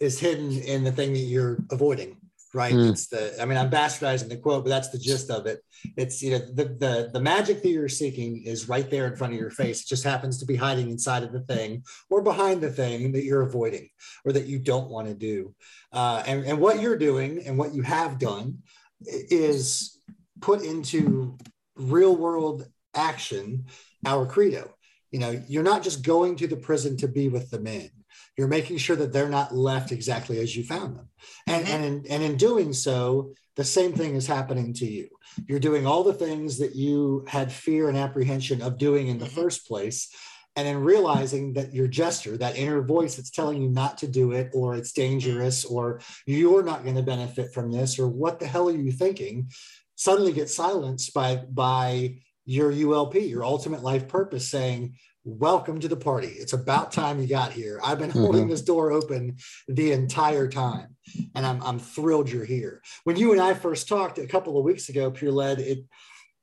[0.00, 2.16] is hidden in the thing that you're avoiding,
[2.52, 2.74] right?
[2.74, 2.90] Mm.
[2.90, 5.60] It's the, I mean, I'm bastardizing the quote, but that's the gist of it.
[5.96, 9.32] It's, you know, the, the, the magic that you're seeking is right there in front
[9.32, 9.82] of your face.
[9.82, 13.22] It just happens to be hiding inside of the thing or behind the thing that
[13.22, 13.88] you're avoiding
[14.24, 15.54] or that you don't want to do.
[15.92, 18.58] Uh, and, and what you're doing and what you have done
[19.06, 20.00] is
[20.40, 21.38] put into
[21.76, 23.66] real world action
[24.04, 24.68] our credo
[25.12, 27.90] you know you're not just going to the prison to be with the men.
[28.36, 31.08] You're making sure that they're not left exactly as you found them.
[31.46, 31.74] And mm-hmm.
[31.74, 35.08] and in, and in doing so the same thing is happening to you.
[35.46, 39.26] You're doing all the things that you had fear and apprehension of doing in the
[39.26, 39.40] mm-hmm.
[39.40, 40.08] first place.
[40.54, 44.32] And then realizing that your gesture that inner voice that's telling you not to do
[44.32, 48.46] it or it's dangerous or you're not going to benefit from this or what the
[48.46, 49.48] hell are you thinking
[49.94, 55.96] suddenly gets silenced by by your ULP, your ultimate life purpose, saying, Welcome to the
[55.96, 56.26] party.
[56.26, 57.78] It's about time you got here.
[57.84, 58.50] I've been holding mm-hmm.
[58.50, 59.36] this door open
[59.68, 60.96] the entire time,
[61.36, 62.82] and I'm, I'm thrilled you're here.
[63.04, 65.84] When you and I first talked a couple of weeks ago, Pure Lead, it,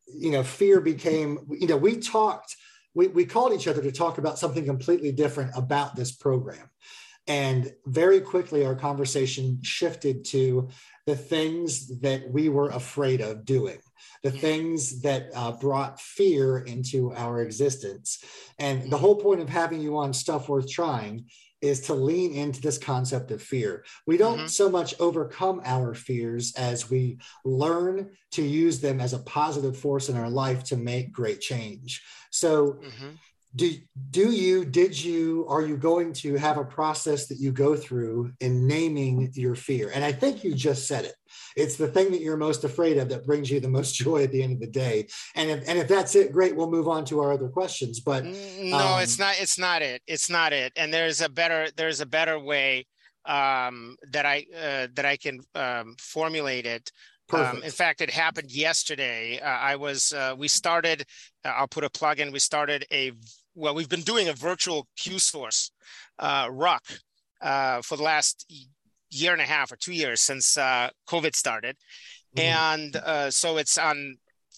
[0.08, 2.56] you know, fear became, you know, we talked,
[2.94, 6.70] we, we called each other to talk about something completely different about this program.
[7.28, 10.70] And very quickly, our conversation shifted to
[11.10, 13.80] the things that we were afraid of doing
[14.22, 18.24] the things that uh, brought fear into our existence.
[18.60, 21.26] And the whole point of having you on Stuff Worth Trying
[21.62, 23.86] is to lean into this concept of fear.
[24.06, 24.48] We don't mm-hmm.
[24.48, 30.10] so much overcome our fears as we learn to use them as a positive force
[30.10, 32.04] in our life to make great change.
[32.30, 33.10] So, mm-hmm
[33.56, 33.74] do
[34.12, 38.32] do you did you are you going to have a process that you go through
[38.40, 39.92] in naming your fear?
[39.94, 41.16] And i think you just said it.
[41.56, 44.32] It's the thing that you're most afraid of that brings you the most joy at
[44.32, 45.08] the end of the day.
[45.36, 48.24] And if, and if that's it great we'll move on to our other questions but
[48.24, 50.04] no um, it's not it's not it.
[50.06, 50.72] It's not it.
[50.76, 52.86] And there's a better there's a better way
[53.26, 56.92] um, that i uh, that i can um, formulate it.
[57.32, 59.40] Um, in fact, it happened yesterday.
[59.40, 61.06] Uh, I was, uh, we started,
[61.46, 63.12] uh, I'll put a plug in, we started a,
[63.60, 65.72] well, we've been doing a virtual Q source
[66.18, 66.84] uh, ruck
[67.42, 68.46] uh, for the last
[69.10, 71.76] year and a half or two years since uh, COVID started.
[72.36, 73.04] Mm-hmm.
[73.06, 74.18] And so it's on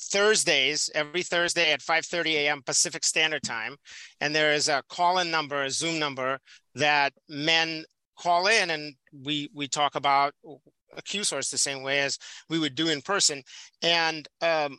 [0.10, 2.62] Thursdays, every Thursday at 5:30 a.m.
[2.64, 3.76] Pacific Standard Time,
[4.20, 6.40] and there is a call-in number, a Zoom number
[6.76, 7.86] that men
[8.18, 10.34] call in, and we we talk about
[10.98, 12.18] a Q source the same way as
[12.50, 13.44] we would do in person.
[13.82, 14.78] And um,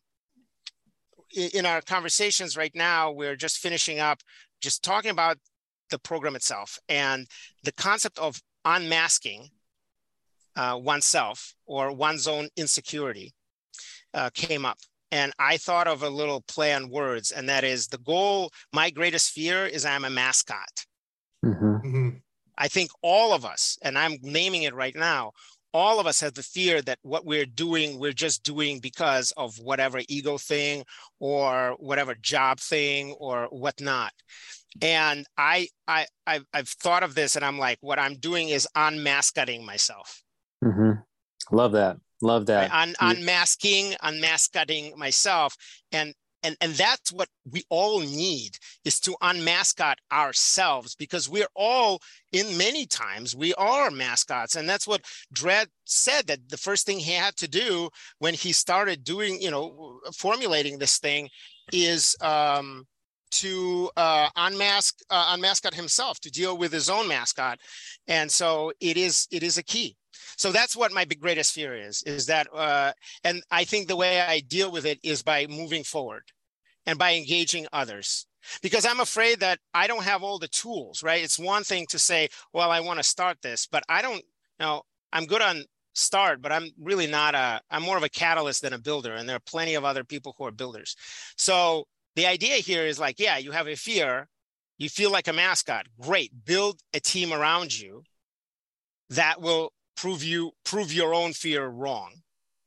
[1.34, 4.20] in our conversations right now, we're just finishing up,
[4.60, 5.38] just talking about
[5.90, 7.26] the program itself and
[7.64, 9.48] the concept of unmasking
[10.56, 13.32] uh, oneself or one's own insecurity
[14.14, 14.78] uh, came up.
[15.10, 18.50] And I thought of a little play on words, and that is the goal.
[18.72, 20.86] My greatest fear is I'm a mascot.
[21.44, 21.64] Mm-hmm.
[21.64, 22.08] Mm-hmm.
[22.56, 25.32] I think all of us, and I'm naming it right now,
[25.74, 29.58] all of us have the fear that what we're doing, we're just doing because of
[29.58, 30.84] whatever ego thing
[31.18, 34.12] or whatever job thing or whatnot.
[34.80, 38.66] And I, I, I've, I've thought of this, and I'm like, what I'm doing is
[38.74, 40.22] unmasking myself.
[40.64, 40.92] Mm-hmm.
[41.54, 41.98] Love that.
[42.22, 42.70] Love that.
[42.70, 42.82] Right?
[42.82, 45.56] Un, unmasking, unmasking myself,
[45.90, 52.00] and and and that's what we all need is to unmascot ourselves because we're all
[52.32, 54.56] in many times we are mascots.
[54.56, 55.02] And that's what
[55.34, 59.50] Dredd said that the first thing he had to do when he started doing you
[59.50, 61.28] know formulating this thing
[61.72, 62.86] is um
[63.30, 67.58] to uh, unmask uh, unmascot himself to deal with his own mascot.
[68.06, 69.96] And so it is it is a key
[70.42, 74.20] so that's what my greatest fear is is that uh, and i think the way
[74.20, 76.24] i deal with it is by moving forward
[76.84, 78.26] and by engaging others.
[78.60, 81.22] Because i'm afraid that i don't have all the tools right?
[81.22, 84.24] It's one thing to say well i want to start this but i don't
[84.58, 88.08] you know i'm good on start but i'm really not a i'm more of a
[88.08, 90.96] catalyst than a builder and there are plenty of other people who are builders.
[91.36, 91.84] So
[92.16, 94.28] the idea here is like yeah you have a fear.
[94.76, 95.86] You feel like a mascot.
[96.00, 96.32] Great.
[96.44, 98.02] Build a team around you
[99.10, 102.12] that will prove you prove your own fear wrong.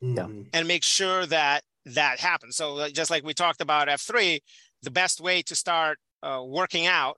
[0.01, 0.27] Yeah.
[0.53, 2.57] and make sure that that happens.
[2.57, 4.39] So just like we talked about f3
[4.83, 7.17] the best way to start uh, working out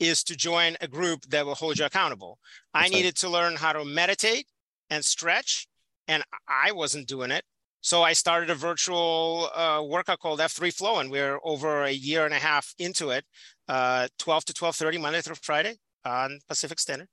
[0.00, 2.38] is to join a group that will hold you accountable.
[2.72, 2.96] I That's right.
[2.96, 4.46] needed to learn how to meditate
[4.90, 5.66] and stretch
[6.08, 7.44] and i wasn't doing it.
[7.80, 12.24] So i started a virtual uh, workout called f3 flow and we're over a year
[12.24, 13.24] and a half into it
[13.68, 15.74] uh, 12 to 12.30 monday through friday
[16.04, 17.08] on pacific standard.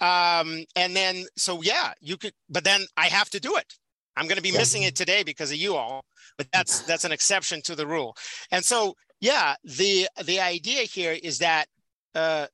[0.00, 3.74] Um, and then so yeah you could but then i have to do it.
[4.16, 4.58] I'm going to be Yeah.
[4.58, 6.04] missing it today because of you all
[6.38, 8.16] but that's that's an exception to the rule.
[8.50, 11.66] And so yeah the the idea here is that
[12.14, 12.46] uh,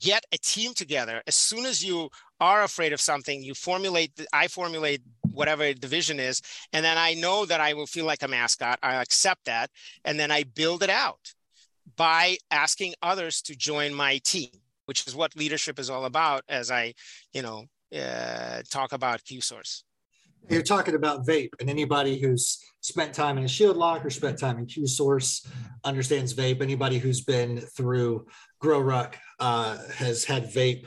[0.00, 1.22] get a team together.
[1.26, 5.00] As soon as you are afraid of something you formulate i formulate
[5.32, 8.78] whatever the vision is and then i know that i will feel like a mascot.
[8.82, 9.70] I accept that
[10.04, 11.32] and then i build it out
[11.96, 14.50] by asking others to join my team
[14.86, 16.94] which is what leadership is all about as i
[17.32, 17.64] you know
[17.96, 19.84] uh, talk about q source
[20.48, 24.38] You're talking about vape, and anybody who's spent time in a shield lock or spent
[24.38, 25.44] time in Q Source
[25.82, 26.62] understands vape.
[26.62, 28.26] Anybody who's been through
[28.60, 30.86] Grow Ruck uh, has had vape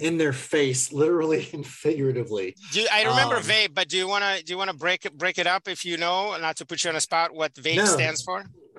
[0.00, 2.56] in their face, literally and figuratively.
[2.72, 4.76] do you, i remember Um, vape but do you want to do you want to
[4.76, 7.32] break it break it up if you know not to put you on a spot
[7.40, 7.84] what vape No.
[7.98, 8.38] stands for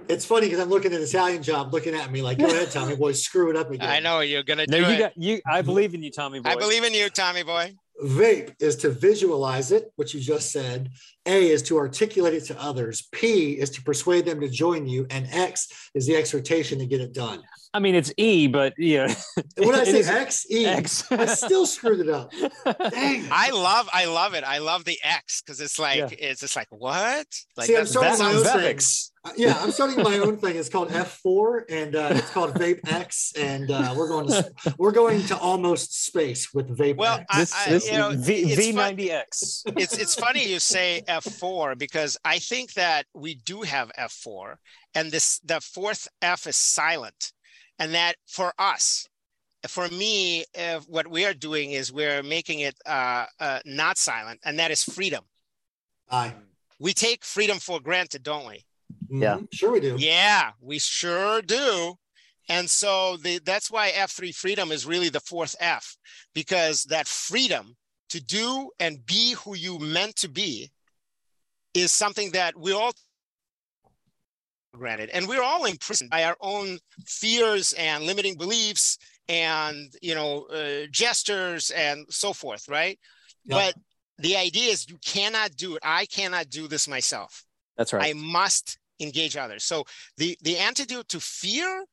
[0.10, 2.96] It's funny because I'm looking at Italian job, looking at me like, "Go ahead, Tommy
[2.96, 5.41] boy, screw it up again." i know you're gonna No, do you it got you.
[5.46, 5.65] I mm-hmm.
[5.65, 6.39] believe in you, Tommy.
[6.39, 6.50] Boy.
[6.50, 10.91] i believe in you tommy boy Vape is to visualize it, which you just said.
[11.28, 13.08] A is to articulate it to others.
[13.12, 17.02] P is to persuade them to join you, and X is the exhortation to get
[17.02, 17.44] it done.
[17.74, 19.13] I mean, it's E, but yeah.
[19.58, 20.00] What did I say?
[20.00, 20.66] is X E.
[20.66, 21.12] X.
[21.12, 22.32] I still screwed it up.
[22.92, 23.28] Dang.
[23.32, 24.44] I love, I love it.
[24.44, 26.08] I love the X because it's like, Yeah.
[26.30, 27.28] it's just like, what?
[27.58, 28.82] Like See, I'm starting that my own epic.
[28.82, 28.88] thing.
[29.26, 30.56] Uh, yeah, I'm starting my own thing.
[30.56, 34.92] It's called F4, and uh, it's called Vape X, and uh, we're going to we're
[34.94, 37.28] going to almost space with Vape Well, X.
[37.30, 39.63] I- this I- this you know, V it's fun- V90X.
[39.78, 44.56] it's it's funny you say F4 because I think that we do have F4
[44.95, 47.34] and this the fourth F is silent
[47.80, 49.08] and that for us
[49.67, 54.39] for me uh, what we are doing is we're making it uh, uh, not silent
[54.45, 55.23] and that is freedom
[56.10, 56.34] Aye.
[56.80, 58.63] we take freedom for granted don't we
[59.10, 59.38] Yeah.
[59.38, 59.47] Mhm.
[59.53, 59.95] Sure we do.
[59.97, 61.95] yeah we sure do
[62.49, 65.97] and so the, that's why f3 freedom is really the fourth f
[66.34, 67.75] because that freedom
[68.10, 70.71] to do and be who you meant to be
[71.73, 72.91] is something that we all
[74.73, 80.45] granted and we're all imprisoned by our own fears and limiting beliefs and you know
[80.47, 82.99] uh, gestures and so forth right
[83.45, 83.56] Yeah.
[83.58, 83.75] but
[84.19, 87.43] the idea is you cannot do it i cannot do this myself
[87.77, 88.10] That's right.
[88.10, 89.63] I must engage others.
[89.63, 89.86] So
[90.17, 91.86] the the antidote to fear,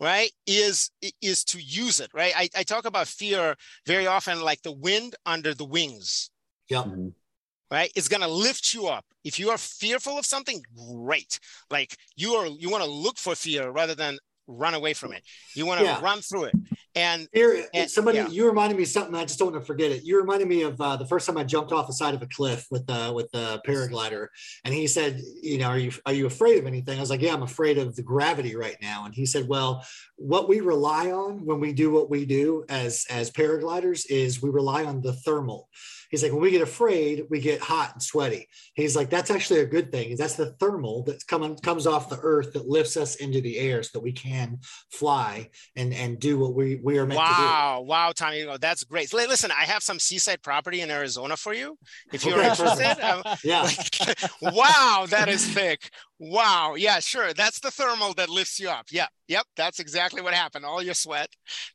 [0.00, 0.90] right, is
[1.22, 2.32] is to use it, right?
[2.36, 3.54] I, I talk about fear
[3.86, 6.30] very often like the wind under the wings,
[6.68, 6.84] Yep.
[6.86, 7.12] Mhm.
[7.70, 7.90] Right?
[7.94, 9.04] It's gonna lift you up.
[9.24, 11.38] If you are fearful of something, great.
[11.70, 15.22] Like you are you want to look for fear rather than run away from it.
[15.54, 16.00] You want to Yeah.
[16.00, 16.54] run through it.
[16.96, 18.26] And Here, And- somebody, yeah.
[18.26, 19.14] you reminded me of something.
[19.14, 20.02] I just don't want to forget it.
[20.02, 22.26] You reminded me of uh, the first time I jumped off the side of a
[22.26, 24.26] cliff with uh, with the paraglider,
[24.64, 27.20] and he said, "You know, are you are you afraid of anything?" I was like,
[27.22, 31.12] "Yeah, I'm afraid of the gravity right now." And he said, "Well, what we rely
[31.12, 35.12] on when we do what we do as as paragliders is we rely on the
[35.12, 35.68] thermal."
[36.10, 38.48] He's like, when we get afraid, we get hot and sweaty.
[38.74, 40.16] He's like, that's actually a good thing.
[40.16, 43.82] That's the thermal that's coming comes off the earth that lifts us into the air
[43.82, 44.58] so that we can
[44.90, 47.42] fly and and do what we we are meant to do.
[47.42, 49.12] wow, wow, Tommy, that's great.
[49.14, 51.78] Listen, I have some seaside property in Arizona for you.
[52.12, 53.62] If you're Okay, interested, um, Yeah.
[53.62, 55.90] Like, wow, that is thick.
[56.18, 56.74] Wow.
[56.76, 57.32] Yeah, sure.
[57.32, 58.86] That's the thermal that lifts you up.
[58.90, 59.06] Yeah.
[59.28, 59.44] Yep.
[59.56, 60.64] That's exactly what happened.
[60.66, 61.28] All your sweat.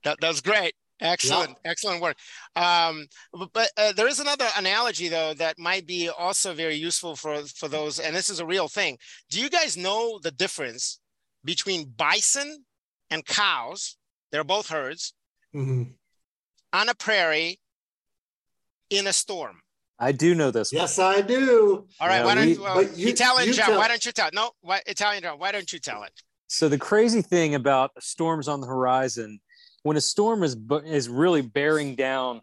[0.03, 0.75] That, that's great.
[1.01, 1.71] Excellent, yeah.
[1.71, 2.15] excellent work.
[2.55, 7.15] Um, but, but uh, there is another analogy though that might be also very useful
[7.15, 8.97] for for those, and this is a real thing.
[9.29, 10.99] Do you guys know the difference
[11.43, 12.65] between bison
[13.11, 13.97] and cows?
[14.31, 15.13] They're both herds
[15.53, 15.83] mm-hmm.
[16.73, 17.59] on a prairie
[18.89, 19.61] in a storm.
[19.97, 20.73] I do know this.
[20.73, 21.87] Yes, I do.
[21.99, 23.77] All right, yeah, why don't well, you, Italian you John?
[23.77, 24.29] Why don't you tell?
[24.33, 25.39] No, why, Italian Job?
[25.39, 26.11] Why don't you tell it?
[26.47, 29.39] So the crazy thing about storms on the horizon
[29.85, 32.41] when a storm is is really bearing down,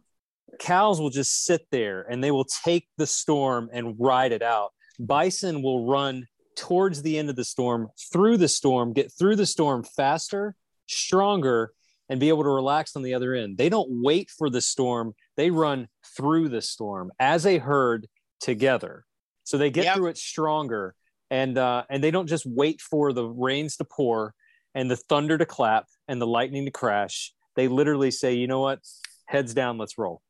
[0.61, 4.71] cows will just sit there and they will take the storm and ride it out.
[5.01, 9.47] Bison will run towards the end of the storm, through the storm, get through the
[9.47, 10.55] storm faster,
[10.87, 11.73] stronger,
[12.09, 13.59] and be able to relax on the other end.
[13.59, 18.07] They don't wait for the storm, they run through the storm as a herd
[18.41, 19.05] together.
[19.43, 19.97] So they get yep.
[19.97, 20.95] through it stronger
[21.29, 24.33] and uh, and they don't just wait for the rains to pour
[24.75, 27.33] and the thunder to clap and the lightning to crash.
[27.57, 28.81] They literally say, you know what,
[29.27, 30.23] heads down, let's roll.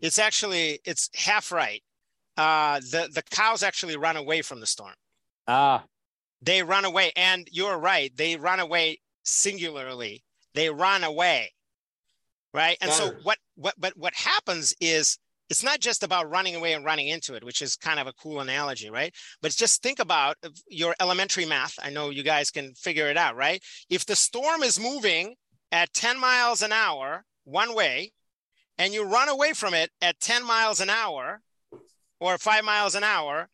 [0.00, 1.82] It's actually it's half right.
[2.36, 4.94] Uh, the the cows actually run away from the storm.
[5.48, 5.84] Ah,
[6.42, 8.14] they run away, and you're right.
[8.14, 10.22] They run away singularly.
[10.54, 11.52] They run away,
[12.52, 12.76] right?
[12.80, 16.84] And so what what but what happens is it's not just about running away and
[16.84, 19.14] running into it, which is kind of a cool analogy, right?
[19.42, 20.36] But just think about
[20.68, 21.74] your elementary math.
[21.82, 23.62] I know you guys can figure it out, right?
[23.88, 25.34] If the storm is moving
[25.72, 28.12] at 10 miles an hour one way,
[28.78, 31.40] and you run away from it at 10 miles an hour
[32.20, 33.48] or five miles an hour,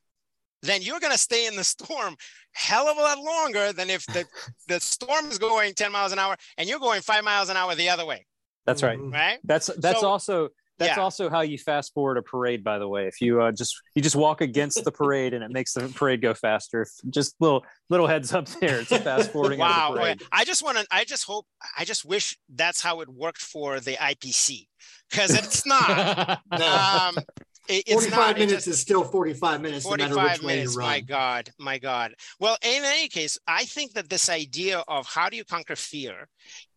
[0.62, 2.16] then you're going to stay in the storm
[2.52, 4.24] hell of a lot longer than if the,
[4.68, 7.74] the storm is going 10 miles an hour and you're going five miles an hour
[7.74, 8.26] the other way.
[8.66, 8.98] That's right.
[8.98, 9.12] Mm-hmm.
[9.12, 9.38] Right.
[9.42, 10.48] That's that's so, also
[10.82, 11.02] that's yeah.
[11.02, 13.06] also how you fast forward a parade, by the way.
[13.06, 16.20] If you uh, just you just walk against the parade and it makes the parade
[16.20, 16.86] go faster.
[17.10, 18.80] Just little little heads up there.
[18.80, 19.58] It's fast forwarding.
[19.58, 20.14] wow.
[20.30, 20.86] I just want to.
[20.90, 21.46] I just hope.
[21.76, 24.66] I just wish that's how it worked for the IPC
[25.10, 26.40] because it's not.
[26.50, 27.12] no.
[27.16, 27.24] um,
[27.68, 30.74] it, 45 not, minutes just, is still 45 minutes 45 no matter which way minutes,
[30.74, 30.88] you run.
[30.88, 35.28] my god my god well in any case i think that this idea of how
[35.28, 36.28] do you conquer fear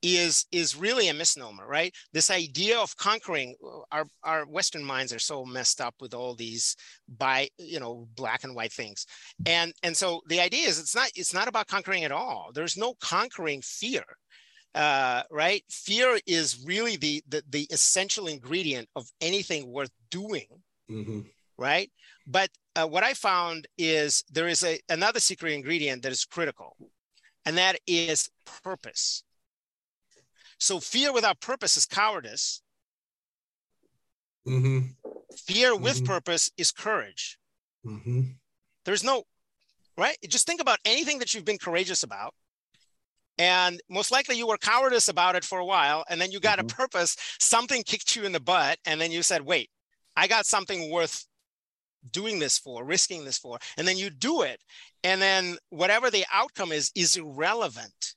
[0.04, 3.56] is is really a misnomer right this idea of conquering
[3.92, 6.76] our our western minds are so messed up with all these
[7.18, 9.08] by you know black and white things
[9.48, 12.78] and and so the idea is it's not it's not about conquering at all there's
[12.78, 14.04] no conquering fear
[14.76, 15.64] uh, right?
[15.70, 20.48] Fear is really the, the, the essential ingredient of anything worth doing
[20.90, 21.22] mm-hmm.
[21.58, 21.92] right?
[22.28, 26.76] But uh, what I found is there is a, another secret ingredient that is critical,
[27.46, 28.30] and that is
[28.64, 29.24] purpose.
[30.58, 32.62] So fear without purpose is cowardice.
[34.48, 34.88] Mm-hmm.
[35.36, 36.06] Fear with mm-hmm.
[36.06, 37.38] purpose is courage.
[37.86, 38.22] Mm-hmm.
[38.86, 39.24] There's no,
[39.98, 40.18] right?
[40.28, 42.34] Just think about anything that you've been courageous about.
[43.38, 46.06] And most likely you were cowardice about it for a while.
[46.10, 46.76] And then you got a mm-hmm.
[46.76, 48.80] purpose, something kicked you in the butt.
[48.86, 49.70] And then you said, wait,
[50.16, 51.26] I got something worth
[52.12, 53.58] doing this for, risking this for.
[53.78, 54.62] And then you do it.
[55.04, 58.14] And then whatever the outcome is, is irrelevant.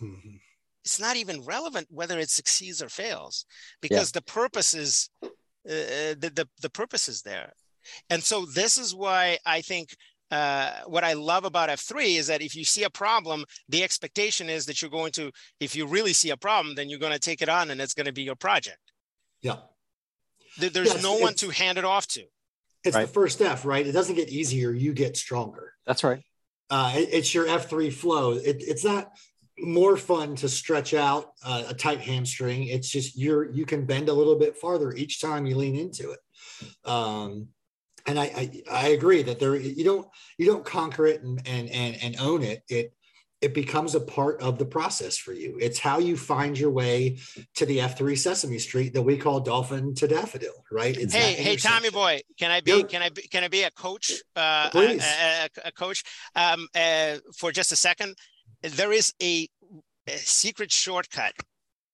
[0.00, 0.36] Mm-hmm.
[0.84, 3.44] It's not even relevant whether it succeeds or fails
[3.80, 4.20] because yeah.
[4.20, 5.26] the purpose is uh,
[5.68, 7.52] uh, the, the, the purpose is there.
[8.08, 9.96] And so this is why I think
[10.30, 14.48] uh, what I love about F3 is that if you see a problem, the expectation
[14.48, 15.30] is that you're going to,
[15.60, 17.94] if you really see a problem, then you're going to take it on and it's
[17.94, 18.78] going to be your project.
[19.42, 19.56] Yeah.
[20.58, 22.24] There's yes, no one to hand it off to.
[22.84, 23.06] It's right.
[23.06, 23.86] the first F, right?
[23.86, 25.72] It doesn't get easier; you get stronger.
[25.86, 26.22] That's right.
[26.70, 28.32] Uh, it, it's your F three flow.
[28.32, 29.12] It, it's not
[29.58, 32.68] more fun to stretch out uh, a tight hamstring.
[32.68, 36.12] It's just you're you can bend a little bit farther each time you lean into
[36.12, 36.20] it.
[36.84, 37.48] Um,
[38.06, 40.06] and I, I, I agree that there you don't
[40.38, 42.62] you don't conquer it and and and, and own it.
[42.68, 42.92] It
[43.40, 45.58] it becomes a part of the process for you.
[45.60, 47.18] It's how you find your way
[47.56, 50.96] to the F3 Sesame Street that we call Dolphin to Daffodil, right?
[50.96, 53.70] It's hey, hey, Tommy boy, can I be, can I be, can I be a
[53.70, 55.04] coach, uh, Please.
[55.04, 56.02] A, a, a coach,
[56.34, 58.16] um, uh, for just a second?
[58.62, 59.48] There is a,
[60.06, 61.34] a secret shortcut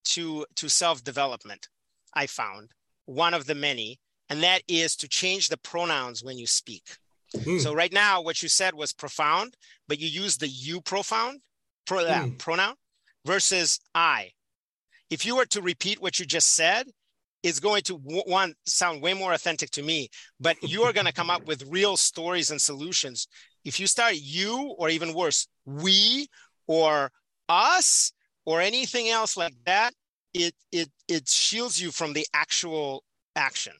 [0.05, 1.69] to, to self-development.
[2.15, 2.71] I found
[3.07, 6.99] one of the many, and that is to change the pronouns when you speak.
[7.33, 7.61] Mm.
[7.61, 9.57] So right now, what you said was profound,
[9.89, 11.41] but you use the you profound
[11.87, 12.39] pro, uh, mm.
[12.39, 12.75] pronoun
[13.25, 14.31] versus I.
[15.11, 16.87] If you were to repeat what you just said,
[17.43, 20.09] it's going to one sound way more authentic to me.
[20.41, 23.27] But you are going to come up with real stories and solutions.
[23.65, 26.29] If you start you, or even worse, we,
[26.67, 27.11] or
[27.49, 28.13] us,
[28.45, 29.93] or anything else like that,
[30.35, 33.05] it it it shields you from the actual
[33.37, 33.75] action.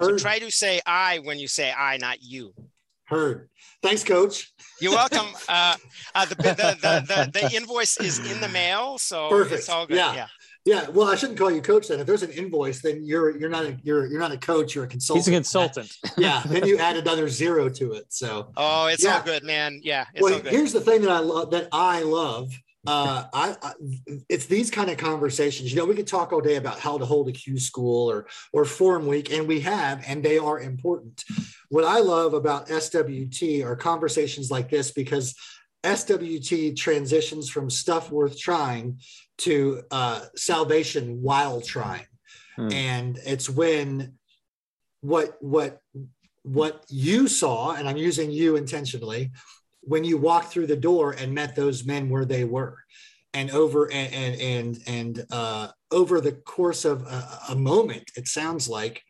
[0.00, 2.54] So try to say I when you say I, not you.
[3.12, 3.48] Heard.
[3.82, 4.52] Thanks, Coach.
[4.80, 5.26] You're welcome.
[5.48, 5.76] Uh,
[6.14, 9.60] uh, the, the, the, the, the, invoice is in the mail, so perfect.
[9.60, 9.96] It's all good.
[9.96, 10.14] Yeah.
[10.14, 10.26] yeah.
[10.64, 11.98] Yeah, well, I shouldn't call you coach then.
[11.98, 14.76] If there's an invoice, then you're you're not a you're you're not a coach.
[14.76, 15.24] You're a consultant.
[15.24, 15.92] He's a consultant.
[16.16, 18.04] yeah, then you add another zero to it.
[18.10, 18.52] So.
[18.56, 19.16] Oh, it's Yeah.
[19.16, 19.80] all good, man.
[19.82, 20.52] Yeah, it's well, all good.
[20.52, 22.52] here's the thing that I love that I love.
[22.86, 23.72] Uh, I, I
[24.28, 25.70] it's these kind of conversations.
[25.70, 28.26] You know, we could talk all day about how to hold a Q school or
[28.52, 31.24] or form week, and we have, and they are important.
[31.72, 35.34] What I love about SWT are conversations like this because
[35.82, 39.00] SWT transitions from stuff worth trying
[39.38, 42.04] to uh, salvation while trying,
[42.56, 42.70] Hmm.
[42.72, 44.18] and it's when
[45.00, 45.80] what what
[46.42, 49.30] what you saw, and I'm using you intentionally,
[49.80, 52.76] when you walked through the door and met those men where they were,
[53.32, 58.28] and over and and and, and uh, over the course of a, a moment, it
[58.28, 59.02] sounds like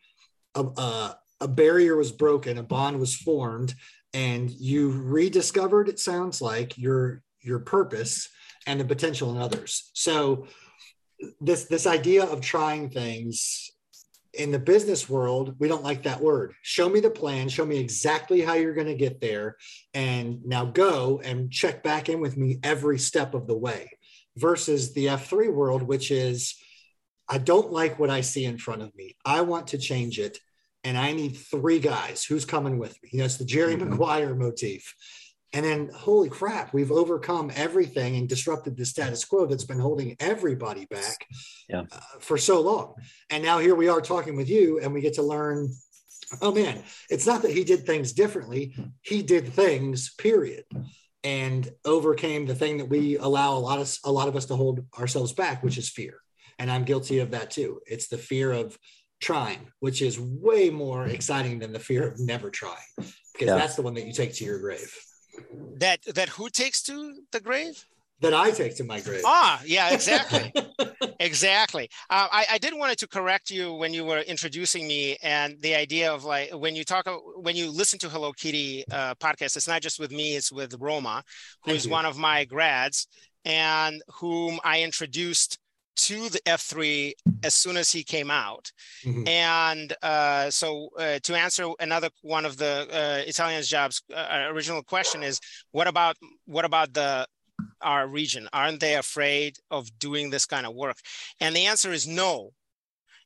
[0.55, 3.75] a, a, a barrier was broken, a bond was formed,
[4.13, 5.89] and you rediscovered.
[5.89, 8.29] It sounds like your your purpose
[8.65, 9.91] and the potential in others.
[9.93, 10.47] So
[11.41, 13.69] this this idea of trying things
[14.33, 16.53] in the business world, we don't like that word.
[16.63, 19.57] Show me the plan, show me exactly how you're going to get there,
[19.93, 23.91] and now go and check back in with me every step of the way.
[24.35, 26.55] Versus the F3 world, which is,
[27.29, 29.15] I don't like what I see in front of me.
[29.23, 30.39] I want to change it,
[30.83, 32.23] and I need three guys.
[32.23, 33.09] Who's coming with me?
[33.13, 33.89] You know, it's the Jerry Mhm.
[33.89, 34.95] Maguire motif.
[35.55, 40.15] And then, holy crap, we've overcome everything and disrupted the status quo that's been holding
[40.19, 41.27] everybody back
[41.69, 41.83] Yeah.
[41.91, 42.95] uh, for so long.
[43.29, 45.71] And now here we are talking with you, and we get to learn.
[46.41, 50.65] Oh man, it's not that he did things differently; he did things, period,
[51.23, 54.55] and overcame the thing that we allow a lot of a lot of us to
[54.55, 56.19] hold ourselves back, which is fear.
[56.57, 57.81] And I'm guilty of that too.
[57.85, 58.79] It's the fear of
[59.23, 63.55] trying, which is way more exciting than the fear of never trying, because Yeah.
[63.55, 64.91] that's the one that you take to your grave.
[65.85, 66.95] that that who takes to
[67.31, 67.75] the grave?
[68.21, 69.23] That I take to my grave.
[69.25, 70.53] Ah, yeah, exactly.
[71.19, 71.89] exactly.
[72.09, 75.73] Uh, I, I did wanted to correct you when you were introducing me and the
[75.75, 77.05] idea of like when you talk
[77.37, 80.75] when you listen to Hello Kitty uh, podcast, it's not just with me; it's with
[80.79, 81.23] Roma,
[81.65, 83.07] who's one of my grads
[83.45, 85.57] and whom I introduced
[85.95, 87.13] to the F3
[87.43, 88.71] as soon as he came out.
[89.03, 89.27] Mhm.
[89.27, 94.83] And uh, so, uh, to answer another one of the uh, Italian's jobs, uh, original
[94.83, 95.39] question is,
[95.71, 97.27] what about what about the
[97.81, 98.49] our region?
[98.53, 100.97] Aren't they afraid of doing this kind of work?
[101.39, 102.51] And the answer is no.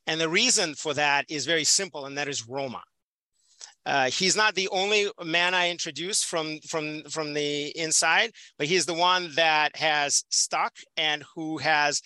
[0.05, 2.81] And the reason for that is very simple, and that is Roma.
[3.85, 8.85] Uh, he's not the only man I introduced from from from the inside, but he's
[8.85, 12.01] the one that has stuck and who has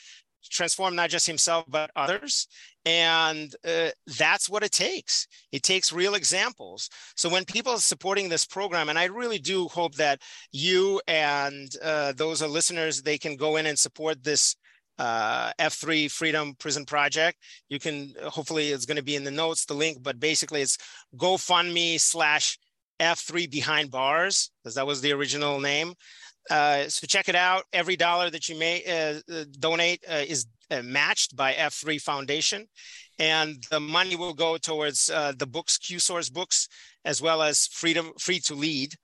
[0.49, 2.47] transformed not just himself but others.
[2.85, 5.27] And uh, that's what it takes.
[5.51, 6.89] It takes real examples.
[7.15, 10.21] So when people are supporting this program, and I really do hope that
[10.51, 14.55] you and uh, those are listeners, they can go in and support this
[14.97, 17.37] uh, F3 Freedom Prison Project.
[17.69, 20.77] You can hopefully it's going to be in the notes, the link, but basically it's
[21.17, 22.57] GoFundMe slash
[22.99, 25.93] F3 Behind Bars, because that was the original name.
[26.49, 27.63] Uh, so check it out.
[27.73, 32.67] Every dollar that you may uh, uh, donate uh, is uh, matched by F3 Foundation,
[33.19, 36.67] and the money will go towards uh, the books, Q Source books,
[37.05, 38.95] as well as Freedom Freed to Lead.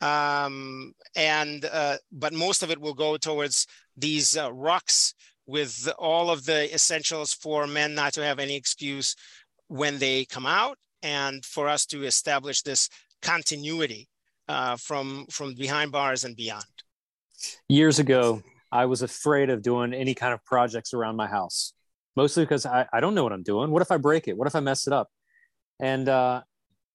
[0.00, 1.64] Um, and
[2.12, 3.66] but most of it will go towards
[3.96, 5.14] these uh, rucks
[5.46, 9.16] with all of the essentials for men not to have any excuse
[9.68, 12.88] when they come out, and for us to establish this
[13.22, 14.08] continuity
[14.78, 16.64] from from behind bars and beyond.
[17.68, 21.74] Years ago i was afraid of doing any kind of projects around my house
[22.16, 23.70] mostly because i, I don't know what i'm doing.
[23.70, 24.36] What if i break it?
[24.36, 25.08] What if i mess it up?
[25.78, 26.42] And uh,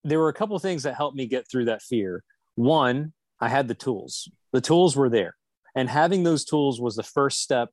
[0.04, 2.24] there were a couple things that helped me get through that fear.
[2.56, 4.28] One i had the tools.
[4.52, 5.36] The tools were there.
[5.74, 7.70] And having those tools was the first step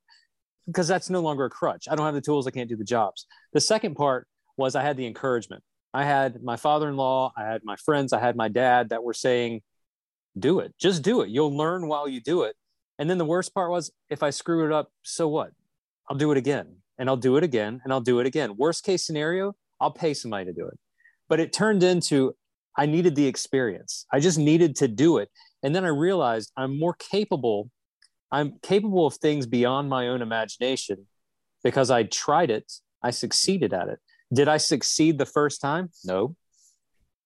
[0.65, 1.87] because that's no longer a crutch.
[1.89, 2.47] I don't have the tools.
[2.47, 3.25] I can't do the jobs.
[3.53, 5.63] The second part was i had the encouragement.
[5.93, 9.61] I had my father-in-law i had my friends i had my dad that were saying
[10.37, 10.73] do it.
[10.79, 11.29] Just do it.
[11.29, 12.55] You'll learn while you do it
[12.99, 15.51] and then the worst part was if I screw it up, so what?
[16.09, 18.57] I'll do it again and I'll do it again and I'll do it again.
[18.57, 20.77] Worst case scenario, I'll pay somebody to do it.
[21.29, 22.35] But it turned into
[22.77, 24.05] I needed the experience.
[24.11, 25.29] I just needed to do it.
[25.63, 27.71] And then I realized I'm more capable.
[28.31, 31.07] I'm capable of things beyond my own imagination
[31.63, 32.71] because I tried it.
[33.01, 33.99] I succeeded at it.
[34.33, 35.89] Did I succeed the first time?
[36.03, 36.35] No.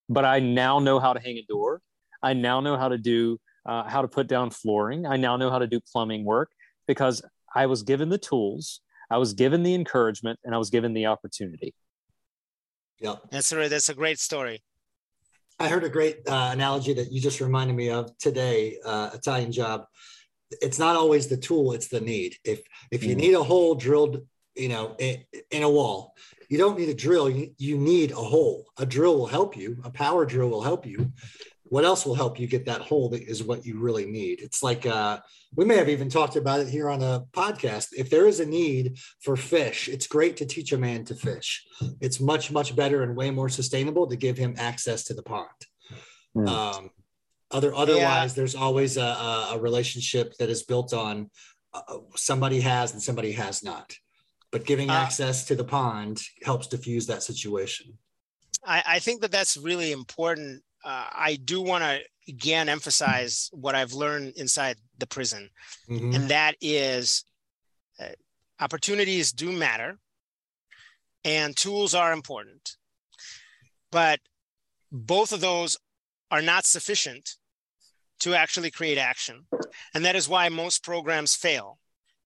[0.08, 1.82] But I now know how to hang a door.
[2.22, 5.06] I now know how to do uh, how to put down flooring.
[5.06, 6.52] I now know how to do plumbing work
[6.88, 7.22] because
[7.56, 11.06] I was given the tools, I was given the encouragement, and I was given the
[11.06, 11.74] opportunity.
[13.00, 14.64] Yeah, That's a that's a great story.
[15.60, 18.78] I heard a great uh, analogy that you just reminded me of today.
[18.84, 19.86] Uh, Italian job.
[20.62, 22.36] It's not always the tool; it's the need.
[22.44, 22.62] If
[22.92, 23.20] if you Mm.
[23.20, 24.22] need a hole drilled
[24.56, 26.16] you know, in, in a wall.
[26.50, 27.30] You don't need a drill.
[27.30, 28.66] You, you need a hole.
[28.78, 29.78] A drill will help you.
[29.84, 31.12] A power drill will help you.
[31.74, 34.42] What else will help you get that hole that is what you really need.
[34.42, 35.18] It's like uh,
[35.56, 37.88] we may have even talked about it here on a podcast.
[37.98, 41.66] If there is a need for fish, it's great to teach a man to fish.
[42.00, 45.48] It's much much better and way more sustainable to give him access to the pond.
[46.38, 46.48] Mm.
[46.48, 46.92] Um,
[47.50, 48.36] other otherwise, yeah.
[48.36, 49.02] there's always a,
[49.54, 51.32] a, relationship that is built on
[51.74, 53.96] uh, somebody has and somebody has not.
[54.52, 57.98] But giving uh, access to the pond helps diffuse that situation.
[58.64, 60.62] I, I think that that's really important.
[60.84, 65.50] Uh, I do want to again emphasize what I've learned inside the prison,
[65.90, 66.14] mm-hmm.
[66.14, 67.26] and that is
[68.00, 68.10] uh,
[68.60, 69.98] opportunities do matter,
[71.24, 72.78] and tools are important,
[73.92, 74.20] but
[74.92, 75.78] both of those
[76.32, 77.36] are not sufficient
[78.20, 79.46] to actually create action.
[79.94, 81.80] And that is why most programs fail,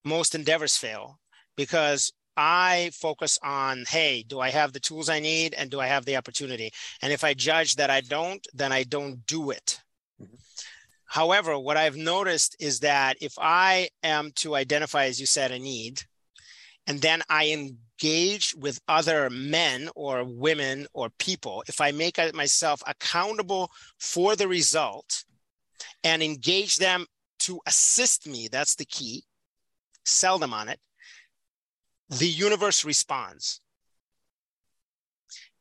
[0.04, 1.20] most endeavors fail,
[1.56, 5.88] because I focus on, hey, do I have the tools I need and do I
[5.88, 6.72] have the opportunity?
[7.02, 9.82] And if I judge that I don't, then I don't do it.
[10.22, 10.36] Mm-hmm.
[11.06, 15.60] However, what I've noticed is that if I am to identify, as you said, a
[15.60, 16.02] need,
[16.86, 22.82] and then I engage with other men or women or people, if I make myself
[22.86, 25.24] accountable for the result,
[26.04, 27.06] and engage them
[27.40, 28.48] to assist me.
[28.52, 29.24] That's the key.
[30.06, 30.80] Sell them on it.
[32.10, 33.62] The universe responds.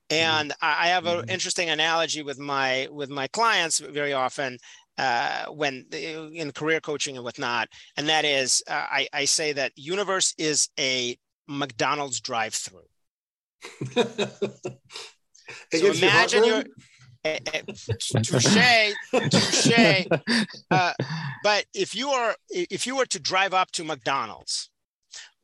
[0.08, 0.58] And mm-hmm.
[0.62, 1.30] I have an mm-hmm.
[1.30, 4.58] interesting analogy with my with my clients very often
[4.98, 9.72] uh, when in career coaching and whatnot, and that is uh, I, I say that
[9.74, 11.18] universe is a
[11.48, 12.86] McDonald's drive-through.
[13.92, 16.64] so imagine you're
[17.24, 20.06] touche, touche.
[20.70, 20.92] Uh,
[21.42, 24.70] but if you are, if you were to drive up to McDonald's,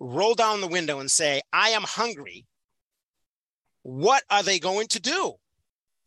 [0.02, 2.46] roll down the window and say, "I am hungry,"
[3.82, 5.34] what are they going to do?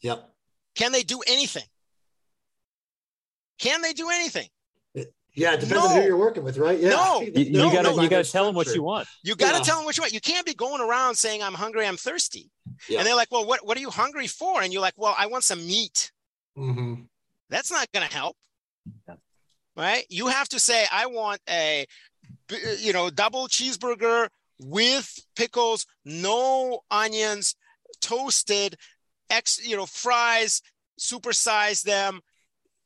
[0.02, 0.30] Yep.
[0.76, 1.64] Can they do anything?
[3.58, 4.50] Can they do anything?
[5.36, 5.90] Yeah, it depends no.
[5.90, 6.80] on who you're working with, right?
[6.80, 6.90] Yeah.
[6.90, 9.08] No, you, you no, gotta no, you gotta tell them what you want.
[9.22, 9.64] You gotta yeah.
[9.64, 10.14] tell them what you want.
[10.14, 12.50] You can't be going around saying I'm hungry, I'm thirsty.
[12.88, 13.00] Yeah.
[13.00, 14.62] And they're like, Well, what, what are you hungry for?
[14.62, 16.12] And you're like, Well, I want some meat.
[16.58, 17.04] Mm-hmm.
[17.50, 18.38] That's not gonna help.
[19.08, 19.16] Yeah.
[19.76, 20.06] Right?
[20.10, 21.86] You have to say, I want a
[22.80, 24.28] you know, double cheeseburger
[24.60, 27.56] with pickles, no onions,
[28.02, 28.76] toasted,
[29.30, 30.62] ex, you know, fries,
[31.00, 32.22] supersize them,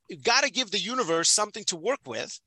[0.08, 2.40] you got to give the universe something to work with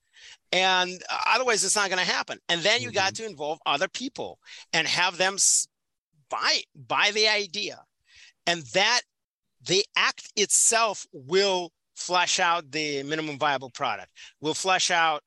[0.52, 2.38] and uh, otherwise it's not going to happen.
[2.50, 2.96] And then you mm-hmm.
[2.96, 4.40] got to involve other people
[4.72, 5.38] and have them
[6.30, 7.82] buy buy the idea.
[8.46, 9.02] And that
[9.66, 14.10] the act itself will flesh out the minimum viable product
[14.42, 15.22] will flesh out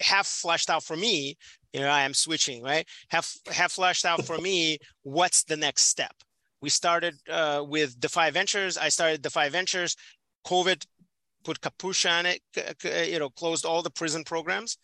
[0.00, 1.36] have fleshed out for me
[1.72, 5.84] you know i am switching right have have fleshed out for me what's the next
[5.84, 6.14] step
[6.60, 9.96] we started uh, with defy ventures i started defy ventures
[10.46, 10.84] covid
[11.42, 12.40] put capucha on it,
[13.10, 14.78] you know, closed all the prison programs.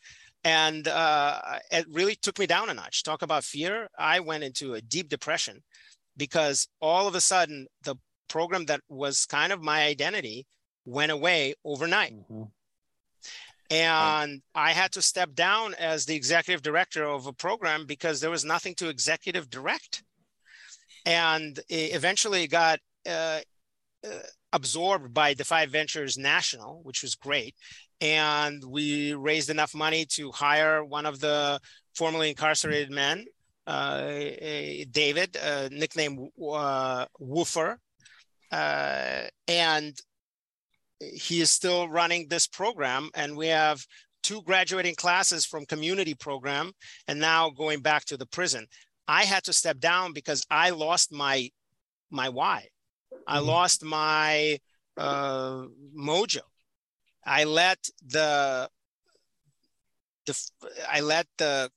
[0.44, 3.02] And uh, it really took me down a notch.
[3.02, 3.88] Talk about fear.
[3.98, 5.62] I went into a deep depression
[6.16, 7.96] because all of a sudden the
[8.28, 10.46] program that was kind of my identity
[10.84, 12.14] went away overnight.
[12.14, 12.44] Mm-hmm.
[13.70, 18.30] And I had to step down as the executive director of a program because there
[18.30, 20.02] was nothing to executive direct.
[21.04, 23.40] And eventually got uh,
[24.04, 24.08] uh,
[24.52, 27.54] absorbed by Defy Ventures National, which was great.
[28.00, 31.60] And we raised enough money to hire one of the
[31.94, 33.26] formerly incarcerated men,
[33.66, 34.08] uh,
[34.90, 37.78] David, uh, nickname uh, Woofer.
[38.50, 40.00] Uh, and
[41.00, 43.10] he is still running this program.
[43.14, 43.84] And we have
[44.22, 46.72] two graduating classes from community program
[47.06, 48.66] and now going back to the prison.
[49.06, 51.50] I had to step down because I lost my
[52.10, 52.68] my why.
[53.26, 53.46] I mm-hmm.
[53.46, 54.58] lost my
[54.96, 55.64] uh,
[55.96, 56.40] mojo.
[57.24, 58.68] I let the
[60.26, 60.50] the
[60.90, 61.70] I let the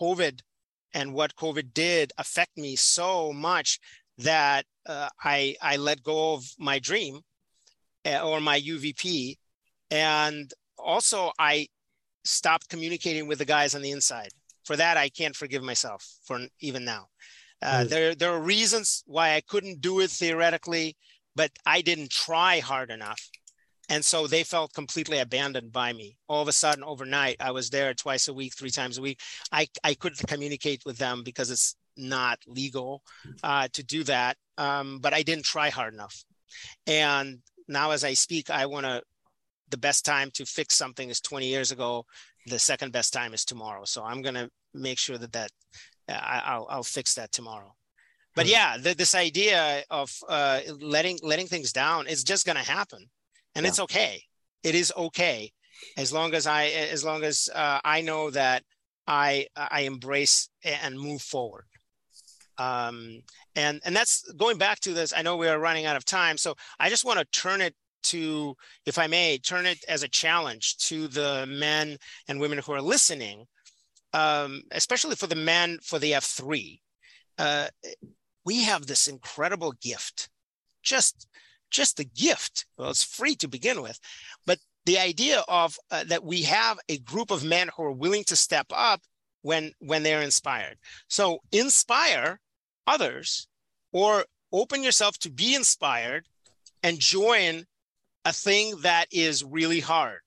[0.00, 0.40] COVID
[0.92, 3.78] and what COVID did affect me so much
[4.18, 7.20] that uh, I I let go of my dream
[8.04, 9.36] or my UVP,
[9.90, 11.68] and also I
[12.24, 14.30] stopped communicating with the guys on the inside.
[14.64, 17.08] For that, I can't forgive myself for even now.
[17.62, 20.96] Uh, there, there are reasons why I couldn't do it theoretically,
[21.36, 23.20] but I didn't try hard enough.
[23.90, 26.16] And so they felt completely abandoned by me.
[26.28, 29.20] All of a sudden, overnight, I was there twice a week, three times a week.
[29.50, 33.02] I, I couldn't communicate with them because it's not legal
[33.42, 34.36] uh, to do that.
[34.56, 36.24] Um, but I didn't try hard enough.
[36.86, 37.40] And
[37.70, 39.02] now, as I speak, I want to,
[39.70, 42.04] the best time to fix something is 20 years ago.
[42.46, 43.84] The second best time is tomorrow.
[43.84, 45.50] So I'm going to make sure that that
[46.08, 47.74] I, will I'll fix that tomorrow.
[48.34, 52.70] But yeah, the, this idea of uh, letting letting things down is just going to
[52.70, 53.04] happen,
[53.54, 53.68] and yeah.
[53.68, 54.22] it's okay.
[54.62, 55.52] It is okay
[55.96, 58.62] as long as I as long as uh, I know that
[59.06, 61.64] I I embrace and move forward.
[62.60, 63.22] Um,
[63.56, 65.14] and and that's going back to this.
[65.16, 67.74] I know we are running out of time, so I just want to turn it
[68.02, 68.54] to,
[68.84, 71.96] if I may, turn it as a challenge to the men
[72.28, 73.46] and women who are listening,
[74.12, 76.80] um, especially for the men for the F3.
[77.38, 77.68] Uh,
[78.44, 80.28] we have this incredible gift,
[80.82, 81.26] just
[81.70, 82.66] just the gift.
[82.76, 83.98] Well, it's free to begin with,
[84.44, 88.24] but the idea of uh, that we have a group of men who are willing
[88.24, 89.00] to step up
[89.40, 90.76] when when they're inspired.
[91.08, 92.38] So inspire
[92.90, 93.48] others,
[93.92, 96.26] or open yourself to be inspired,
[96.82, 97.64] and join
[98.24, 100.20] a thing that is really hard.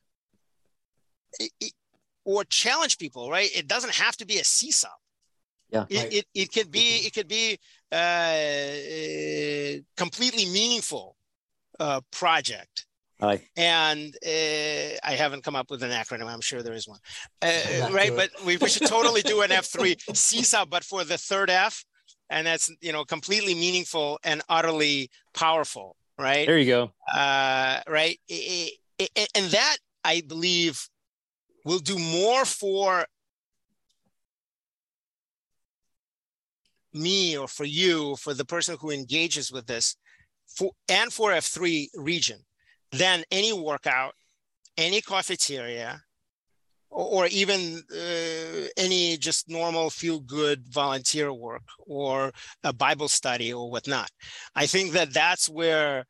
[1.39, 1.74] It, it,
[2.26, 3.49] or challenge people, right?
[3.55, 4.88] It doesn't have to be a CSAUP.
[5.70, 6.14] Yeah, it, right.
[6.14, 7.57] it, it could be it could be
[7.91, 11.16] uh, completely meaningful
[11.80, 12.86] uh, project.
[13.20, 13.41] Hi.
[13.55, 16.28] And uh, I haven't come up with an acronym.
[16.28, 16.99] I'm sure there is one,
[17.41, 18.11] uh, right?
[18.16, 21.86] But we, we should totally do an F3 CSAUP, but for the third F,
[22.34, 26.45] and that's you know completely meaningful and utterly powerful right?
[26.47, 26.91] There you go.
[27.13, 30.88] Uh, right, it, it, and that I believe
[31.65, 33.05] will do more for
[36.93, 39.95] me or for you, for the person who engages with this,
[40.47, 42.39] for and for F3 region
[42.91, 44.13] than any workout,
[44.77, 46.01] any CoffeeTeria,
[46.93, 52.31] or, even uh, any just normal feel good volunteer work or
[52.63, 54.09] a Bible study or whatnot.
[54.55, 56.05] I think that that's where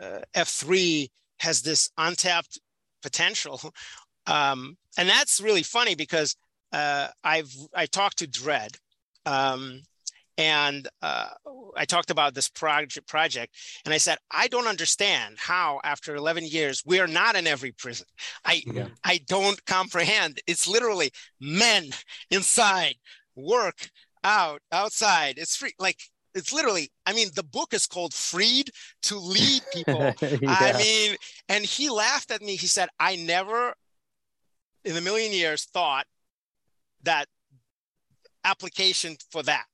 [0.00, 1.08] uh, F3
[1.38, 2.60] has this untapped
[3.02, 3.60] potential.
[4.26, 6.34] Um, and that's really funny because
[6.72, 8.74] uh, I've I talked to Dredd,
[9.26, 9.82] um,
[10.36, 11.28] and uh,
[11.76, 13.54] I talked about this project project,
[13.84, 17.72] and I said I don't understand how after 11 years we are not in every
[17.72, 18.06] prison.
[18.44, 18.88] I yeah.
[19.04, 20.40] I don't comprehend.
[20.46, 21.10] It's literally
[21.40, 21.90] men
[22.30, 22.96] inside,
[23.36, 23.90] work
[24.24, 25.38] out outside.
[25.38, 25.74] It's free.
[25.78, 25.98] Like
[26.34, 26.90] it's literally.
[27.06, 28.70] I mean, the book is called "Freed
[29.02, 30.38] to Lead People." yeah.
[30.48, 31.16] I mean,
[31.48, 32.56] and he laughed at me.
[32.56, 33.74] He said, "I never,
[34.84, 36.06] in a million years, thought
[37.04, 37.28] that
[38.44, 39.66] application for that."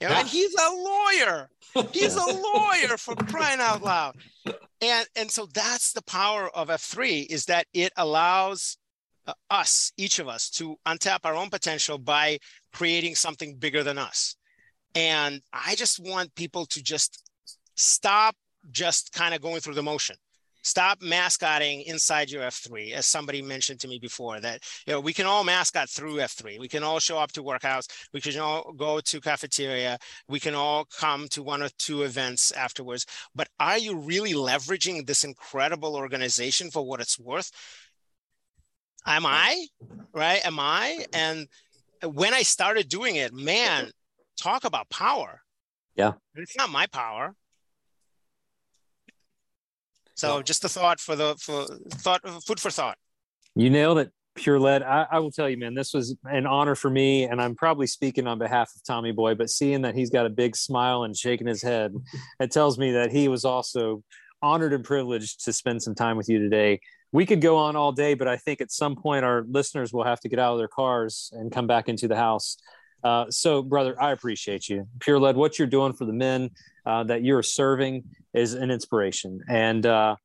[0.00, 1.50] You know, and he's a lawyer.
[1.92, 4.16] He's a lawyer for crying out loud.
[4.80, 8.78] And and so that's the power of F3 is that it allows
[9.26, 12.38] uh, us, each of us, to untap our own potential by
[12.72, 14.36] creating something bigger than us.
[14.94, 17.30] And I just want people to just
[17.74, 18.34] stop
[18.70, 20.16] just kind of going through the motion
[20.62, 25.12] stop mascotting inside your F3, as somebody mentioned to me before that you know we
[25.12, 26.58] can all mascot through F3.
[26.58, 27.88] We can all show up to workouts.
[28.12, 29.98] We can all go to CoffeeTeria.
[30.28, 33.06] We can all come to one or two events afterwards.
[33.34, 37.50] But are you really leveraging this incredible organization for what it's worth?
[39.06, 39.66] Am I
[40.12, 40.44] right?
[40.44, 41.06] Am I?
[41.12, 41.48] And
[42.04, 43.90] when I started doing it, man,
[44.36, 45.40] talk about power.
[45.94, 47.34] Yeah, it's not my power
[50.20, 52.98] so just a thought for the for thought food for thought.
[53.54, 54.82] You nailed it, pure lead.
[54.82, 57.86] I, I, will tell you, man, this was an honor for me, and I'm probably
[57.86, 59.34] speaking on behalf of Tommy Boy.
[59.34, 61.94] But seeing that he's got a big smile and shaking his head,
[62.40, 64.02] it tells me that he was also
[64.42, 66.80] honored and privileged to spend some time with you today.
[67.12, 70.04] We could go on all day, but I think at some point our listeners will
[70.04, 72.56] have to get out of their cars and come back into the house.
[73.02, 74.86] Uh, so, brother, I appreciate you.
[75.00, 76.50] Pure Lead, what you're doing for the men
[76.86, 79.40] uh, that you're serving is an inspiration.
[79.48, 80.16] And uh,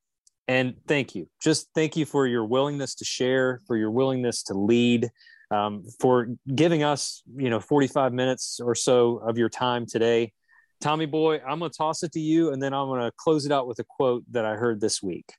[0.48, 1.28] and thank you.
[1.42, 5.10] Just thank you for your willingness to share, for your willingness to lead,
[5.50, 10.32] um, for giving us, you know, 45 minutes or so of your time today.
[10.80, 13.46] Tommy Boy, I'm going to toss it to you, and then I'm going to close
[13.46, 15.32] it out with a quote that I heard this week.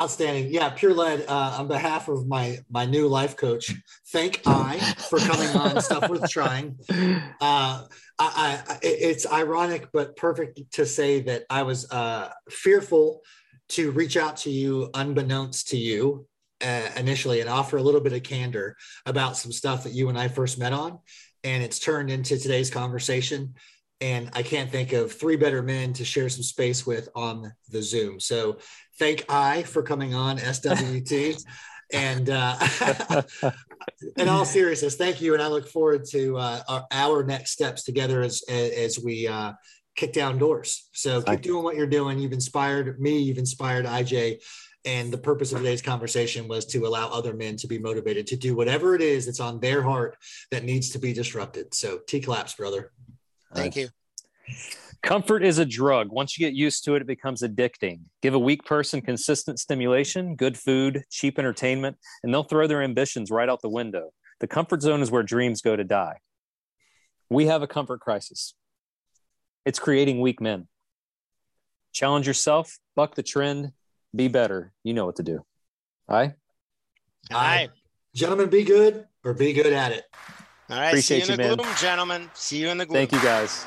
[0.00, 0.52] Outstanding.
[0.52, 3.74] Yeah, Pure Lead, uh, on behalf of my my new life coach,
[4.12, 4.78] thank I
[5.08, 6.78] for coming on Stuff Worth Trying.
[6.88, 7.84] Uh,
[8.20, 13.22] I, I, it's ironic but perfect to say that I was uh, fearful
[13.70, 16.26] to reach out to you unbeknownst to you
[16.62, 18.76] uh, initially and offer a little bit of candor
[19.06, 20.98] about some stuff that you and I first met on.
[21.44, 23.54] And it's turned into today's conversation.
[24.00, 27.82] And I can't think of three better men to share some space with on the
[27.82, 28.20] Zoom.
[28.20, 28.58] So
[28.98, 31.44] thank I for coming on SWT.
[31.92, 32.58] and uh,
[34.16, 35.34] in all seriousness, thank you.
[35.34, 39.52] And I look forward to uh, our, our, next steps together as, as we uh,
[39.96, 40.88] kick down doors.
[40.92, 42.18] So keep doing what you're doing.
[42.18, 43.18] You've inspired me.
[43.18, 44.42] You've inspired IJ.
[44.84, 48.36] And the purpose of today's conversation was to allow other men to be motivated to
[48.36, 50.16] do whatever it is that's on their heart
[50.50, 51.74] that needs to be disrupted.
[51.74, 52.92] So T claps, brother.
[53.54, 53.88] Thank you.
[55.02, 56.10] Comfort is a drug.
[56.10, 58.00] Once you get used to it, it becomes addicting.
[58.20, 63.30] Give a weak person consistent stimulation, good food, cheap entertainment, and they'll throw their ambitions
[63.30, 64.10] right out the window.
[64.40, 66.18] The comfort zone is where dreams go to die.
[67.30, 68.54] We have a comfort crisis.
[69.64, 70.66] It's creating weak men.
[71.92, 73.72] Challenge yourself, buck the trend,
[74.14, 74.72] be better.
[74.82, 75.44] You know what to do.
[76.08, 76.32] All right.
[77.30, 77.70] All right.
[78.14, 80.04] Gentlemen, be good or be good at it.
[80.70, 80.88] All right.
[80.88, 81.56] Appreciate See you in you, the man.
[81.56, 82.30] gloom, gentlemen.
[82.34, 82.94] See you in the gloom.
[82.96, 83.66] Thank you guys.